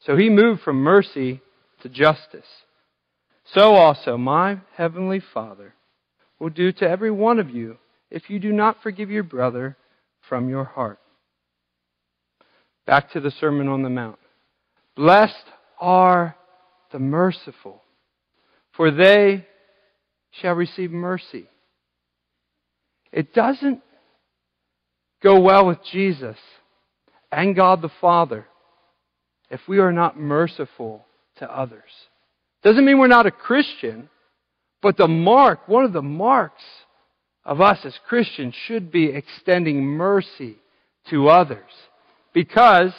So 0.00 0.16
he 0.16 0.28
moved 0.28 0.62
from 0.62 0.76
mercy 0.76 1.40
to 1.82 1.88
justice. 1.88 2.46
So 3.54 3.74
also 3.74 4.16
my 4.16 4.60
heavenly 4.76 5.22
Father 5.32 5.74
will 6.40 6.50
do 6.50 6.72
to 6.72 6.88
every 6.88 7.10
one 7.10 7.38
of 7.38 7.50
you 7.50 7.78
if 8.10 8.28
you 8.28 8.38
do 8.38 8.52
not 8.52 8.82
forgive 8.82 9.10
your 9.10 9.22
brother 9.22 9.76
from 10.28 10.48
your 10.48 10.64
heart. 10.64 10.98
Back 12.86 13.12
to 13.12 13.20
the 13.20 13.30
Sermon 13.30 13.68
on 13.68 13.82
the 13.82 13.90
Mount. 13.90 14.18
Blessed 14.96 15.34
are 15.78 16.36
the 16.90 16.98
merciful, 16.98 17.82
for 18.76 18.90
they 18.90 19.46
shall 20.40 20.54
receive 20.54 20.90
mercy. 20.90 21.46
It 23.12 23.34
doesn't 23.34 23.82
go 25.22 25.40
well 25.40 25.66
with 25.66 25.78
Jesus 25.92 26.36
and 27.30 27.54
God 27.54 27.82
the 27.82 27.90
Father 28.00 28.46
if 29.50 29.60
we 29.68 29.78
are 29.78 29.92
not 29.92 30.18
merciful 30.18 31.04
to 31.38 31.50
others. 31.50 31.82
Doesn't 32.62 32.84
mean 32.84 32.98
we're 32.98 33.06
not 33.06 33.26
a 33.26 33.30
Christian, 33.30 34.08
but 34.82 34.96
the 34.96 35.08
mark, 35.08 35.68
one 35.68 35.84
of 35.84 35.92
the 35.92 36.02
marks 36.02 36.62
of 37.44 37.60
us 37.60 37.78
as 37.84 37.94
Christians 38.08 38.54
should 38.66 38.90
be 38.90 39.06
extending 39.06 39.84
mercy 39.84 40.56
to 41.10 41.28
others 41.28 41.70
because 42.32 42.92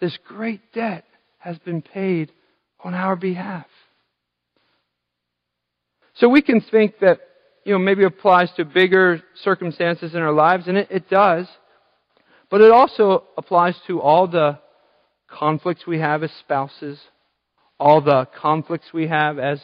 this 0.00 0.16
great 0.26 0.72
debt 0.72 1.04
has 1.38 1.58
been 1.58 1.82
paid 1.82 2.32
on 2.82 2.94
our 2.94 3.16
behalf. 3.16 3.66
So 6.14 6.28
we 6.28 6.42
can 6.42 6.60
think 6.60 6.98
that, 7.00 7.20
you 7.64 7.72
know, 7.72 7.78
maybe 7.78 8.04
applies 8.04 8.50
to 8.56 8.64
bigger 8.64 9.22
circumstances 9.42 10.14
in 10.14 10.22
our 10.22 10.32
lives, 10.32 10.66
and 10.66 10.76
it, 10.78 10.88
it 10.90 11.10
does. 11.10 11.46
But 12.50 12.60
it 12.60 12.70
also 12.70 13.24
applies 13.36 13.76
to 13.86 14.00
all 14.00 14.26
the 14.26 14.58
conflicts 15.28 15.86
we 15.86 15.98
have 15.98 16.22
as 16.22 16.30
spouses, 16.40 16.98
all 17.78 18.00
the 18.00 18.26
conflicts 18.40 18.92
we 18.92 19.08
have 19.08 19.38
as 19.38 19.60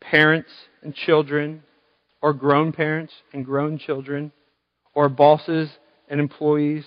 parents 0.00 0.50
and 0.82 0.94
children, 0.94 1.62
or 2.20 2.32
grown 2.32 2.72
parents 2.72 3.12
and 3.32 3.44
grown 3.44 3.78
children, 3.78 4.32
or 4.94 5.08
bosses 5.08 5.70
and 6.08 6.20
employees. 6.20 6.84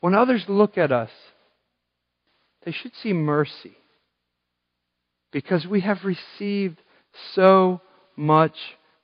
When 0.00 0.14
others 0.14 0.44
look 0.48 0.78
at 0.78 0.92
us, 0.92 1.10
they 2.64 2.72
should 2.72 2.92
see 3.02 3.12
mercy 3.12 3.76
because 5.32 5.66
we 5.66 5.80
have 5.80 5.98
received 6.04 6.80
so 7.34 7.80
much 8.16 8.56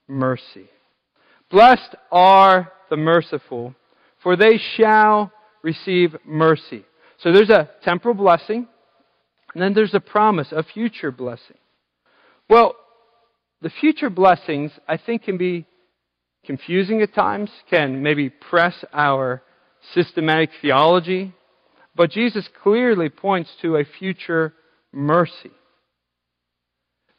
mercy. 0.08 0.68
Blessed 1.50 1.94
are 2.10 2.72
the 2.90 2.96
merciful, 2.96 3.74
for 4.22 4.36
they 4.36 4.58
shall 4.76 5.32
receive 5.62 6.16
mercy. 6.24 6.84
So 7.18 7.32
there's 7.32 7.50
a 7.50 7.70
temporal 7.82 8.14
blessing, 8.14 8.66
and 9.54 9.62
then 9.62 9.74
there's 9.74 9.94
a 9.94 10.00
promise, 10.00 10.48
a 10.52 10.62
future 10.62 11.10
blessing. 11.10 11.56
Well, 12.48 12.76
the 13.62 13.70
future 13.70 14.10
blessings, 14.10 14.72
I 14.86 14.96
think, 14.96 15.22
can 15.22 15.38
be 15.38 15.66
confusing 16.44 17.00
at 17.02 17.14
times, 17.14 17.50
can 17.70 18.02
maybe 18.02 18.28
press 18.28 18.84
our 18.92 19.42
systematic 19.92 20.50
theology, 20.62 21.34
but 21.94 22.10
Jesus 22.10 22.48
clearly 22.62 23.08
points 23.08 23.50
to 23.62 23.76
a 23.76 23.84
future 23.84 24.54
mercy. 24.92 25.50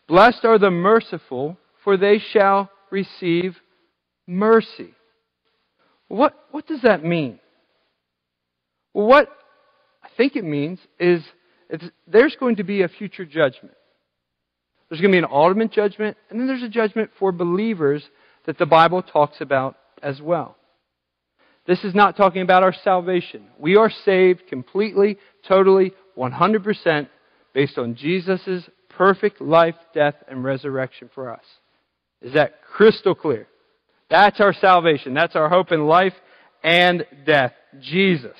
Blessed 0.08 0.45
are 0.45 0.60
the 0.60 0.71
merciful, 0.71 1.58
for 1.84 1.97
they 1.97 2.19
shall 2.19 2.69
receive 2.91 3.56
mercy. 4.28 4.93
What, 6.08 6.34
what 6.51 6.67
does 6.67 6.82
that 6.82 7.04
mean? 7.04 7.39
Well, 8.93 9.08
what 9.08 9.30
I 10.04 10.10
think 10.15 10.36
it 10.36 10.43
means 10.43 10.80
is 10.99 11.23
there's 12.08 12.36
going 12.39 12.58
to 12.58 12.63
be 12.63 12.84
a 12.84 12.88
future 12.88 13.25
judgment. 13.25 13.75
There's 14.89 15.01
going 15.01 15.12
to 15.12 15.15
be 15.15 15.25
an 15.25 15.32
ultimate 15.32 15.71
judgment, 15.71 16.15
and 16.30 16.39
then 16.39 16.47
there's 16.47 16.62
a 16.62 16.69
judgment 16.69 17.10
for 17.17 17.32
believers 17.32 18.04
that 18.45 18.60
the 18.60 18.67
Bible 18.67 19.01
talks 19.01 19.41
about 19.41 19.75
as 20.04 20.21
well. 20.21 20.56
This 21.67 21.84
is 21.84 21.95
not 21.95 22.15
talking 22.15 22.41
about 22.41 22.63
our 22.63 22.73
salvation. 22.84 23.47
We 23.58 23.75
are 23.75 23.89
saved 23.89 24.43
completely, 24.47 25.17
totally, 25.47 25.93
100% 26.17 27.08
based 27.54 27.78
on 27.78 27.95
Jesus' 27.95 28.69
perfect 28.89 29.41
life, 29.41 29.75
death, 29.93 30.15
and 30.28 30.43
resurrection 30.43 31.10
for 31.13 31.32
us. 31.32 31.43
Is 32.21 32.34
that 32.34 32.62
crystal 32.62 33.15
clear? 33.15 33.47
That's 34.10 34.39
our 34.39 34.54
salvation. 34.54 35.13
That's 35.13 35.36
our 35.36 35.49
hope 35.49 35.71
in 35.71 35.88
life 35.88 36.13
and 36.63 37.06
death. 37.25 37.54
Jesus. 37.82 38.38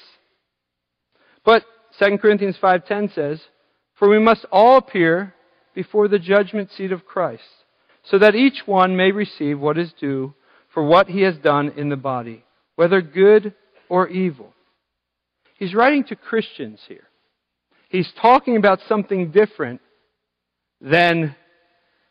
But 1.44 1.64
2 2.00 2.20
Corinthians 2.20 2.58
5:10 2.58 3.10
says, 3.10 3.48
"For 3.96 4.08
we 4.08 4.20
must 4.20 4.46
all 4.52 4.78
appear 4.78 5.34
before 5.74 6.08
the 6.08 6.20
judgment 6.20 6.72
seat 6.72 6.92
of 6.92 7.06
Christ, 7.06 7.66
so 8.04 8.18
that 8.18 8.36
each 8.36 8.66
one 8.66 8.96
may 8.96 9.12
receive 9.12 9.60
what 9.60 9.78
is 9.78 9.94
due 9.94 10.34
for 10.70 10.84
what 10.84 11.10
he 11.10 11.22
has 11.22 11.38
done 11.38 11.72
in 11.76 11.90
the 11.90 11.98
body, 11.98 12.46
whether 12.76 13.02
good 13.02 13.54
or 13.90 14.08
evil. 14.08 14.54
He's 15.58 15.74
writing 15.74 16.04
to 16.06 16.16
Christians 16.16 16.80
here. 16.88 17.08
He's 17.90 18.12
talking 18.22 18.58
about 18.58 18.80
something 18.88 19.32
different 19.32 19.82
than 20.82 21.36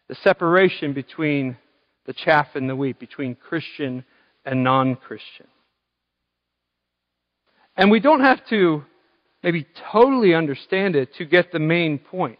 the 0.08 0.14
separation 0.16 0.94
between 0.94 1.56
the 2.06 2.12
chaff 2.12 2.48
and 2.54 2.68
the 2.68 2.76
wheat, 2.76 2.98
between 2.98 3.34
Christian 3.34 4.04
and 4.44 4.64
non 4.64 4.96
Christian. 4.96 5.46
And 7.76 7.90
we 7.90 8.00
don't 8.00 8.20
have 8.20 8.46
to 8.50 8.84
maybe 9.42 9.66
totally 9.92 10.34
understand 10.34 10.96
it 10.96 11.14
to 11.16 11.24
get 11.24 11.52
the 11.52 11.58
main 11.58 11.98
point 11.98 12.38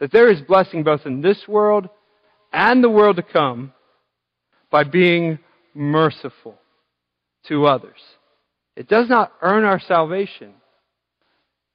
that 0.00 0.10
there 0.10 0.30
is 0.30 0.40
blessing 0.42 0.82
both 0.82 1.06
in 1.06 1.20
this 1.20 1.46
world 1.46 1.88
and 2.52 2.82
the 2.82 2.90
world 2.90 3.16
to 3.16 3.22
come 3.22 3.72
by 4.70 4.82
being 4.82 5.38
merciful 5.74 6.58
to 7.48 7.66
others. 7.66 8.00
It 8.76 8.88
does 8.88 9.08
not 9.08 9.32
earn 9.42 9.64
our 9.64 9.80
salvation, 9.80 10.54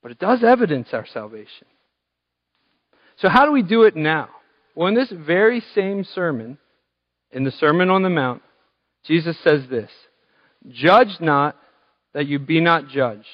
but 0.02 0.12
it 0.12 0.20
does 0.20 0.44
evidence 0.44 0.90
our 0.94 1.06
salvation. 1.06 1.68
So, 3.18 3.30
how 3.30 3.46
do 3.46 3.52
we 3.52 3.64
do 3.64 3.84
it 3.84 3.96
now? 3.96 4.30
Well, 4.76 4.88
in 4.88 4.96
this 4.96 5.12
very 5.12 5.62
same 5.74 6.04
sermon, 6.04 6.58
in 7.32 7.44
the 7.44 7.52
Sermon 7.52 7.90
on 7.90 8.04
the 8.04 8.10
Mount, 8.10 8.42
Jesus 9.06 9.38
says 9.44 9.64
this 9.70 9.90
Judge 10.68 11.20
not 11.20 11.56
that 12.14 12.28
you 12.28 12.40
be 12.40 12.60
not 12.60 12.88
judged, 12.90 13.28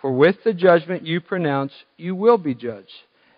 for 0.00 0.12
with 0.12 0.36
the 0.44 0.52
judgment 0.52 1.06
you 1.06 1.20
pronounce, 1.20 1.72
you 1.96 2.14
will 2.14 2.38
be 2.38 2.54
judged. 2.54 2.90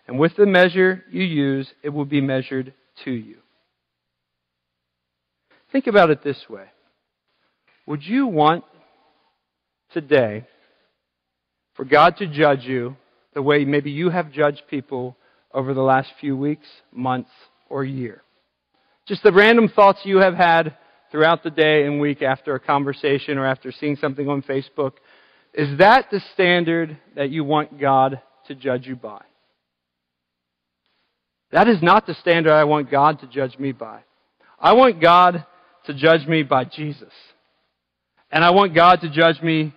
And 0.06 0.18
with 0.18 0.36
the 0.36 0.46
measure 0.46 1.04
you 1.10 1.22
use, 1.22 1.72
it 1.82 1.90
will 1.90 2.04
be 2.04 2.20
measured 2.20 2.74
to 3.04 3.10
you. 3.10 3.36
Think 5.70 5.86
about 5.86 6.10
it 6.10 6.24
this 6.24 6.46
way 6.48 6.66
Would 7.90 8.07
you 8.07 8.29
want 8.29 8.62
today 9.92 10.46
for 11.74 11.85
God 11.85 12.18
to 12.18 12.29
judge 12.29 12.62
you 12.62 12.94
the 13.35 13.42
way 13.42 13.64
maybe 13.64 13.90
you 13.90 14.11
have 14.11 14.31
judged 14.31 14.62
people 14.70 15.16
over 15.53 15.74
the 15.74 15.83
last 15.83 16.09
few 16.20 16.37
weeks, 16.37 16.68
months, 16.92 17.31
or 17.68 17.83
year? 17.83 18.22
Just 19.09 19.24
the 19.24 19.33
random 19.33 19.68
thoughts 19.68 20.03
you 20.05 20.18
have 20.18 20.35
had 20.35 20.76
throughout 21.11 21.42
the 21.42 21.50
day 21.50 21.85
and 21.85 22.00
week 22.00 22.22
after 22.22 22.55
a 22.55 22.61
conversation 22.61 23.38
or 23.38 23.44
after 23.44 23.72
seeing 23.72 23.96
something 23.96 24.29
on 24.29 24.42
Facebook. 24.42 24.92
Is 25.53 25.76
that 25.79 26.12
the 26.12 26.20
standard 26.33 26.96
that 27.16 27.31
you 27.31 27.42
want 27.42 27.81
God 27.81 28.20
to 28.46 28.55
judge 28.55 28.87
you 28.87 28.94
by? 28.94 29.22
That 31.50 31.66
is 31.66 31.83
not 31.83 32.07
the 32.07 32.14
standard 32.14 32.53
I 32.53 32.62
want 32.62 32.88
God 32.88 33.18
to 33.18 33.26
judge 33.26 33.59
me 33.59 33.72
by. 33.72 34.03
I 34.61 34.74
want 34.74 35.00
God 35.00 35.44
to 35.87 35.92
judge 35.92 36.29
me 36.29 36.44
by 36.44 36.66
Jesus. 36.66 37.11
And 38.30 38.44
I 38.44 38.50
want 38.50 38.74
God 38.74 39.00
to 39.00 39.10
judge 39.10 39.42
me 39.42 39.74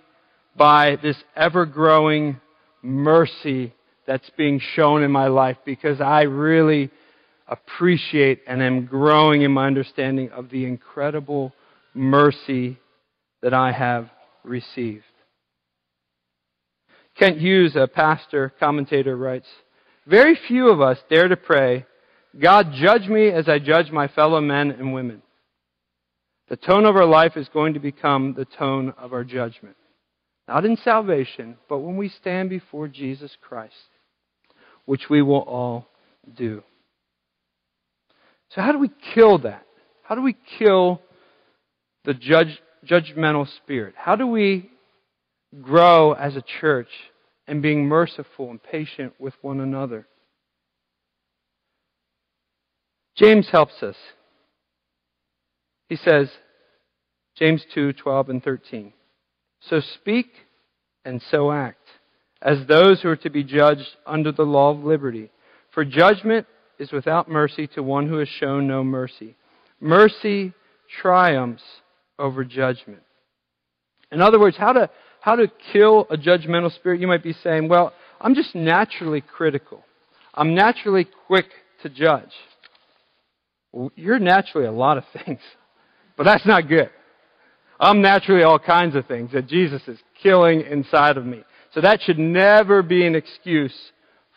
by 0.55 0.97
this 1.01 1.17
ever 1.35 1.65
growing 1.65 2.39
mercy 2.83 3.73
that's 4.05 4.29
being 4.37 4.59
shown 4.75 5.01
in 5.01 5.11
my 5.11 5.27
life 5.27 5.57
because 5.65 5.99
I 5.99 6.23
really 6.23 6.91
appreciate 7.47 8.41
and 8.47 8.61
am 8.61 8.85
growing 8.85 9.41
in 9.41 9.51
my 9.51 9.65
understanding 9.65 10.29
of 10.29 10.49
the 10.49 10.65
incredible 10.65 11.51
mercy 11.95 12.77
that 13.41 13.53
I 13.53 13.71
have 13.71 14.09
received. 14.43 15.03
Kent 17.17 17.39
Hughes, 17.39 17.75
a 17.75 17.87
pastor, 17.87 18.53
commentator, 18.59 19.17
writes 19.17 19.47
Very 20.05 20.37
few 20.47 20.69
of 20.69 20.79
us 20.79 20.99
dare 21.09 21.27
to 21.27 21.37
pray, 21.37 21.85
God, 22.39 22.71
judge 22.73 23.07
me 23.07 23.29
as 23.29 23.49
I 23.49 23.59
judge 23.59 23.91
my 23.91 24.07
fellow 24.07 24.41
men 24.41 24.71
and 24.71 24.93
women. 24.93 25.22
The 26.49 26.57
tone 26.57 26.85
of 26.85 26.95
our 26.95 27.05
life 27.05 27.37
is 27.37 27.47
going 27.49 27.73
to 27.73 27.79
become 27.79 28.33
the 28.33 28.45
tone 28.45 28.93
of 28.97 29.13
our 29.13 29.23
judgment. 29.23 29.75
Not 30.47 30.65
in 30.65 30.75
salvation, 30.77 31.57
but 31.69 31.79
when 31.79 31.95
we 31.95 32.09
stand 32.09 32.49
before 32.49 32.87
Jesus 32.87 33.35
Christ, 33.41 33.73
which 34.85 35.09
we 35.09 35.21
will 35.21 35.41
all 35.41 35.87
do. 36.35 36.63
So, 38.49 38.61
how 38.61 38.71
do 38.71 38.79
we 38.79 38.91
kill 39.13 39.39
that? 39.39 39.65
How 40.03 40.15
do 40.15 40.21
we 40.21 40.35
kill 40.59 41.01
the 42.03 42.13
judge, 42.13 42.61
judgmental 42.85 43.47
spirit? 43.57 43.95
How 43.97 44.15
do 44.15 44.27
we 44.27 44.69
grow 45.61 46.11
as 46.11 46.35
a 46.35 46.43
church 46.59 46.89
and 47.47 47.61
being 47.61 47.85
merciful 47.85 48.51
and 48.51 48.61
patient 48.61 49.13
with 49.17 49.33
one 49.41 49.61
another? 49.61 50.07
James 53.15 53.47
helps 53.49 53.81
us. 53.81 53.95
He 55.89 55.95
says, 55.95 56.29
James 57.35 57.63
2 57.73 57.93
12 57.93 58.29
and 58.29 58.43
13. 58.43 58.93
So 59.61 59.79
speak 59.79 60.27
and 61.05 61.21
so 61.31 61.51
act, 61.51 61.87
as 62.41 62.65
those 62.67 63.01
who 63.01 63.09
are 63.09 63.15
to 63.17 63.29
be 63.29 63.43
judged 63.43 63.87
under 64.05 64.31
the 64.31 64.43
law 64.43 64.71
of 64.71 64.83
liberty. 64.83 65.31
For 65.71 65.83
judgment 65.83 66.47
is 66.79 66.91
without 66.91 67.29
mercy 67.29 67.67
to 67.67 67.83
one 67.83 68.07
who 68.07 68.17
has 68.17 68.27
shown 68.27 68.67
no 68.67 68.83
mercy. 68.83 69.35
Mercy 69.79 70.53
triumphs 71.01 71.63
over 72.19 72.43
judgment. 72.43 73.01
In 74.11 74.21
other 74.21 74.39
words, 74.39 74.55
how 74.57 74.73
to, 74.73 74.89
how 75.21 75.35
to 75.35 75.51
kill 75.71 76.05
a 76.09 76.17
judgmental 76.17 76.73
spirit, 76.73 77.01
you 77.01 77.07
might 77.07 77.23
be 77.23 77.33
saying, 77.33 77.67
well, 77.67 77.93
I'm 78.21 78.35
just 78.35 78.53
naturally 78.53 79.21
critical. 79.21 79.83
I'm 80.33 80.53
naturally 80.53 81.07
quick 81.27 81.47
to 81.81 81.89
judge. 81.89 82.31
You're 83.95 84.19
naturally 84.19 84.67
a 84.67 84.71
lot 84.71 84.97
of 84.97 85.03
things, 85.25 85.41
but 86.17 86.23
that's 86.23 86.45
not 86.45 86.67
good. 86.67 86.89
I'm 87.79 88.01
naturally 88.01 88.43
all 88.43 88.59
kinds 88.59 88.95
of 88.95 89.07
things 89.07 89.31
that 89.33 89.47
Jesus 89.47 89.81
is 89.87 89.99
killing 90.21 90.61
inside 90.61 91.17
of 91.17 91.25
me. 91.25 91.43
So 91.73 91.81
that 91.81 92.01
should 92.01 92.19
never 92.19 92.81
be 92.81 93.05
an 93.05 93.15
excuse 93.15 93.73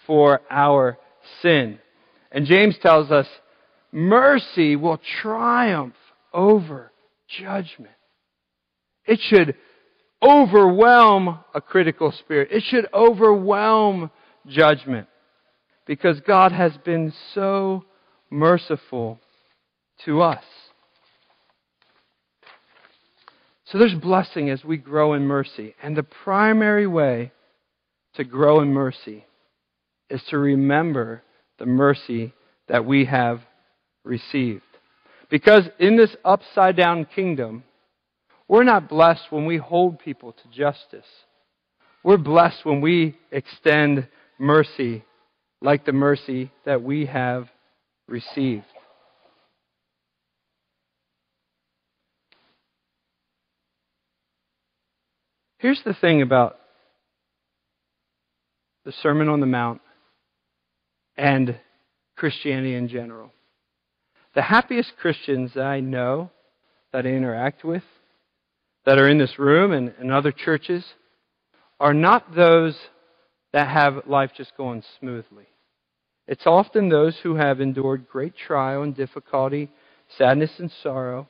for 0.06 0.40
our 0.50 0.98
sin. 1.42 1.78
And 2.32 2.46
James 2.46 2.76
tells 2.80 3.10
us 3.10 3.26
mercy 3.92 4.74
will 4.74 5.00
triumph 5.20 5.94
over 6.32 6.92
judgment. 7.28 7.92
It 9.04 9.20
should 9.20 9.54
overwhelm 10.22 11.38
a 11.54 11.60
critical 11.60 12.12
spirit. 12.12 12.48
It 12.50 12.62
should 12.64 12.88
overwhelm 12.92 14.10
judgment 14.46 15.08
because 15.86 16.20
God 16.20 16.52
has 16.52 16.72
been 16.84 17.12
so 17.34 17.84
merciful 18.30 19.20
to 20.04 20.22
us. 20.22 20.44
So 23.76 23.80
there's 23.80 23.92
blessing 23.92 24.48
as 24.48 24.64
we 24.64 24.78
grow 24.78 25.12
in 25.12 25.26
mercy. 25.26 25.74
And 25.82 25.94
the 25.94 26.02
primary 26.02 26.86
way 26.86 27.30
to 28.14 28.24
grow 28.24 28.62
in 28.62 28.72
mercy 28.72 29.26
is 30.08 30.22
to 30.30 30.38
remember 30.38 31.22
the 31.58 31.66
mercy 31.66 32.32
that 32.68 32.86
we 32.86 33.04
have 33.04 33.40
received. 34.02 34.62
Because 35.28 35.64
in 35.78 35.98
this 35.98 36.16
upside 36.24 36.74
down 36.74 37.04
kingdom, 37.04 37.64
we're 38.48 38.64
not 38.64 38.88
blessed 38.88 39.24
when 39.28 39.44
we 39.44 39.58
hold 39.58 39.98
people 39.98 40.32
to 40.32 40.48
justice. 40.48 41.04
We're 42.02 42.16
blessed 42.16 42.64
when 42.64 42.80
we 42.80 43.18
extend 43.30 44.08
mercy 44.38 45.04
like 45.60 45.84
the 45.84 45.92
mercy 45.92 46.50
that 46.64 46.82
we 46.82 47.04
have 47.04 47.46
received. 48.08 48.64
Here's 55.66 55.82
the 55.82 55.94
thing 55.94 56.22
about 56.22 56.60
the 58.84 58.92
Sermon 59.02 59.28
on 59.28 59.40
the 59.40 59.46
Mount 59.46 59.80
and 61.16 61.58
Christianity 62.14 62.76
in 62.76 62.86
general. 62.86 63.32
The 64.36 64.42
happiest 64.42 64.92
Christians 64.96 65.54
that 65.56 65.66
I 65.66 65.80
know, 65.80 66.30
that 66.92 67.04
I 67.04 67.08
interact 67.08 67.64
with, 67.64 67.82
that 68.84 68.98
are 68.98 69.08
in 69.08 69.18
this 69.18 69.40
room 69.40 69.72
and, 69.72 69.92
and 69.98 70.12
other 70.12 70.30
churches, 70.30 70.84
are 71.80 71.94
not 71.94 72.36
those 72.36 72.78
that 73.52 73.66
have 73.66 74.06
life 74.06 74.30
just 74.36 74.56
going 74.56 74.84
smoothly. 75.00 75.48
It's 76.28 76.46
often 76.46 76.90
those 76.90 77.18
who 77.24 77.34
have 77.34 77.60
endured 77.60 78.06
great 78.06 78.36
trial 78.36 78.84
and 78.84 78.94
difficulty, 78.94 79.72
sadness 80.16 80.60
and 80.60 80.70
sorrow, 80.84 81.28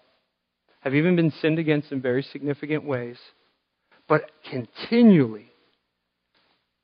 have 0.80 0.94
even 0.94 1.16
been 1.16 1.30
sinned 1.40 1.58
against 1.58 1.90
in 1.90 2.02
very 2.02 2.22
significant 2.22 2.84
ways, 2.84 3.16
but 4.08 4.30
continually 4.48 5.52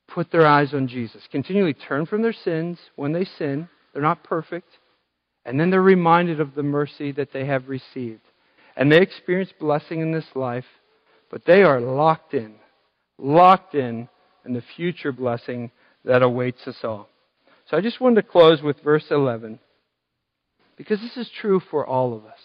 put 0.08 0.30
their 0.30 0.46
eyes 0.46 0.74
on 0.74 0.88
Jesus, 0.88 1.22
continually 1.30 1.74
turn 1.74 2.06
from 2.06 2.22
their 2.22 2.32
sins 2.32 2.78
when 2.96 3.12
they 3.12 3.24
sin. 3.24 3.68
They're 3.92 4.02
not 4.02 4.24
perfect. 4.24 4.68
And 5.44 5.58
then 5.58 5.70
they're 5.70 5.82
reminded 5.82 6.40
of 6.40 6.54
the 6.54 6.62
mercy 6.62 7.12
that 7.12 7.32
they 7.32 7.46
have 7.46 7.68
received. 7.68 8.22
And 8.76 8.90
they 8.90 9.00
experience 9.00 9.52
blessing 9.58 10.00
in 10.00 10.12
this 10.12 10.26
life, 10.34 10.64
but 11.30 11.44
they 11.44 11.62
are 11.62 11.80
locked 11.80 12.34
in, 12.34 12.54
locked 13.18 13.74
in 13.74 14.08
in 14.44 14.54
the 14.54 14.62
future 14.76 15.12
blessing 15.12 15.70
that 16.04 16.22
awaits 16.22 16.66
us 16.66 16.78
all. 16.82 17.08
So 17.70 17.76
I 17.76 17.80
just 17.80 18.00
wanted 18.00 18.22
to 18.22 18.28
close 18.28 18.62
with 18.62 18.82
verse 18.82 19.04
11 19.10 19.58
because 20.76 21.00
this 21.00 21.16
is 21.16 21.30
true 21.40 21.60
for 21.70 21.86
all 21.86 22.14
of 22.14 22.24
us. 22.24 22.38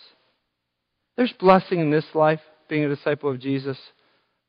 There's 1.15 1.33
blessing 1.33 1.79
in 1.79 1.89
this 1.89 2.05
life, 2.13 2.41
being 2.69 2.85
a 2.85 2.95
disciple 2.95 3.31
of 3.31 3.39
Jesus, 3.39 3.77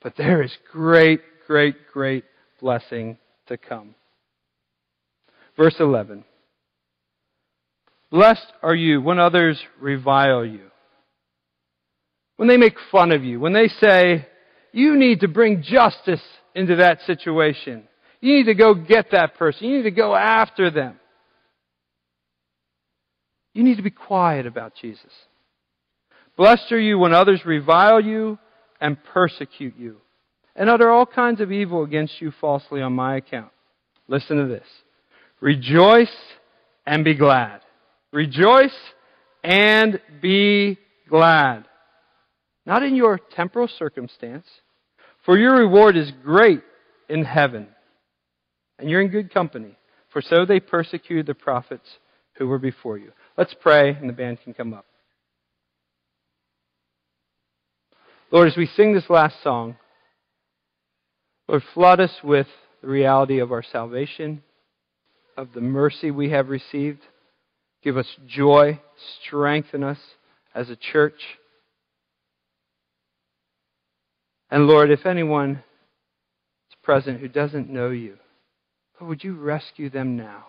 but 0.02 0.16
there 0.16 0.42
is 0.42 0.52
great, 0.70 1.20
great, 1.46 1.76
great 1.92 2.24
blessing 2.60 3.18
to 3.46 3.56
come. 3.56 3.94
Verse 5.56 5.76
11 5.80 6.24
Blessed 8.10 8.52
are 8.62 8.74
you 8.74 9.02
when 9.02 9.18
others 9.18 9.60
revile 9.80 10.44
you, 10.44 10.70
when 12.36 12.48
they 12.48 12.56
make 12.56 12.76
fun 12.90 13.12
of 13.12 13.22
you, 13.24 13.40
when 13.40 13.52
they 13.52 13.68
say, 13.68 14.26
You 14.72 14.96
need 14.96 15.20
to 15.20 15.28
bring 15.28 15.62
justice 15.62 16.22
into 16.54 16.76
that 16.76 17.00
situation. 17.06 17.84
You 18.20 18.36
need 18.36 18.46
to 18.46 18.54
go 18.54 18.74
get 18.74 19.12
that 19.12 19.36
person. 19.36 19.68
You 19.68 19.78
need 19.78 19.84
to 19.84 19.90
go 19.90 20.14
after 20.14 20.70
them. 20.70 20.98
You 23.54 23.62
need 23.62 23.76
to 23.76 23.82
be 23.82 23.90
quiet 23.90 24.46
about 24.46 24.74
Jesus. 24.80 25.12
Blessed 26.36 26.70
are 26.70 26.80
you 26.80 26.98
when 26.98 27.12
others 27.12 27.44
revile 27.44 28.00
you 28.00 28.38
and 28.80 28.96
persecute 29.12 29.74
you 29.76 29.98
and 30.58 30.68
utter 30.68 30.90
all 30.90 31.06
kinds 31.06 31.40
of 31.40 31.52
evil 31.52 31.84
against 31.84 32.20
you 32.20 32.32
falsely 32.40 32.82
on 32.82 32.92
my 32.92 33.16
account. 33.16 33.52
Listen 34.08 34.38
to 34.38 34.46
this. 34.46 34.66
Rejoice 35.40 36.14
and 36.84 37.04
be 37.04 37.14
glad. 37.14 37.60
Rejoice 38.12 38.74
and 39.44 40.00
be 40.20 40.76
glad. 41.08 41.64
Not 42.66 42.82
in 42.82 42.96
your 42.96 43.18
temporal 43.18 43.68
circumstance, 43.68 44.46
for 45.24 45.38
your 45.38 45.56
reward 45.56 45.96
is 45.96 46.10
great 46.24 46.62
in 47.08 47.24
heaven. 47.24 47.68
And 48.78 48.90
you're 48.90 49.00
in 49.00 49.08
good 49.08 49.32
company, 49.32 49.78
for 50.12 50.20
so 50.20 50.44
they 50.44 50.60
persecuted 50.60 51.26
the 51.26 51.34
prophets 51.34 51.88
who 52.34 52.48
were 52.48 52.58
before 52.58 52.98
you. 52.98 53.12
Let's 53.36 53.54
pray, 53.60 53.90
and 53.90 54.08
the 54.08 54.12
band 54.12 54.38
can 54.42 54.54
come 54.54 54.74
up. 54.74 54.86
Lord, 58.30 58.48
as 58.48 58.56
we 58.56 58.66
sing 58.66 58.92
this 58.92 59.08
last 59.08 59.42
song, 59.42 59.76
Lord, 61.48 61.62
flood 61.72 61.98
us 61.98 62.12
with 62.22 62.46
the 62.82 62.88
reality 62.88 63.38
of 63.38 63.52
our 63.52 63.62
salvation, 63.62 64.42
of 65.36 65.48
the 65.54 65.62
mercy 65.62 66.10
we 66.10 66.30
have 66.30 66.50
received. 66.50 67.00
Give 67.82 67.96
us 67.96 68.06
joy, 68.26 68.80
strengthen 69.24 69.82
us 69.82 69.98
as 70.54 70.68
a 70.68 70.76
church. 70.76 71.20
And 74.50 74.66
Lord, 74.66 74.90
if 74.90 75.06
anyone 75.06 75.62
is 76.70 76.76
present 76.82 77.20
who 77.20 77.28
doesn't 77.28 77.70
know 77.70 77.90
you, 77.90 78.18
Lord, 79.00 79.08
would 79.08 79.24
you 79.24 79.36
rescue 79.36 79.88
them 79.88 80.18
now? 80.18 80.46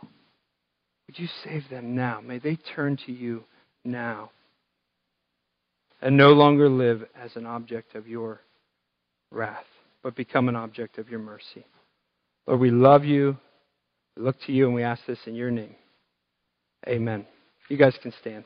Would 1.08 1.18
you 1.18 1.30
save 1.46 1.70
them 1.70 1.96
now? 1.96 2.20
May 2.20 2.40
they 2.40 2.58
turn 2.58 2.98
to 3.06 3.14
you 3.14 3.46
now 3.86 4.32
and 6.02 6.16
no 6.16 6.30
longer 6.30 6.70
live 6.70 7.06
as 7.20 7.36
an 7.36 7.46
object 7.46 7.96
of 7.96 8.08
your 8.08 8.42
wrath, 9.32 9.66
but 10.04 10.16
become 10.16 10.50
an 10.50 10.56
object 10.56 10.98
of 10.98 11.10
your 11.10 11.20
mercy. 11.20 11.66
Lord, 12.48 12.60
we 12.60 12.72
love 12.72 13.04
you. 13.04 13.38
We 14.16 14.24
look 14.24 14.38
to 14.48 14.52
you 14.52 14.66
and 14.66 14.74
we 14.74 14.84
ask 14.84 15.06
this 15.06 15.20
in 15.26 15.36
your 15.36 15.52
name. 15.52 15.76
Amen. 16.88 17.26
You 17.70 17.78
guys 17.78 17.98
can 18.02 18.14
stand. 18.20 18.46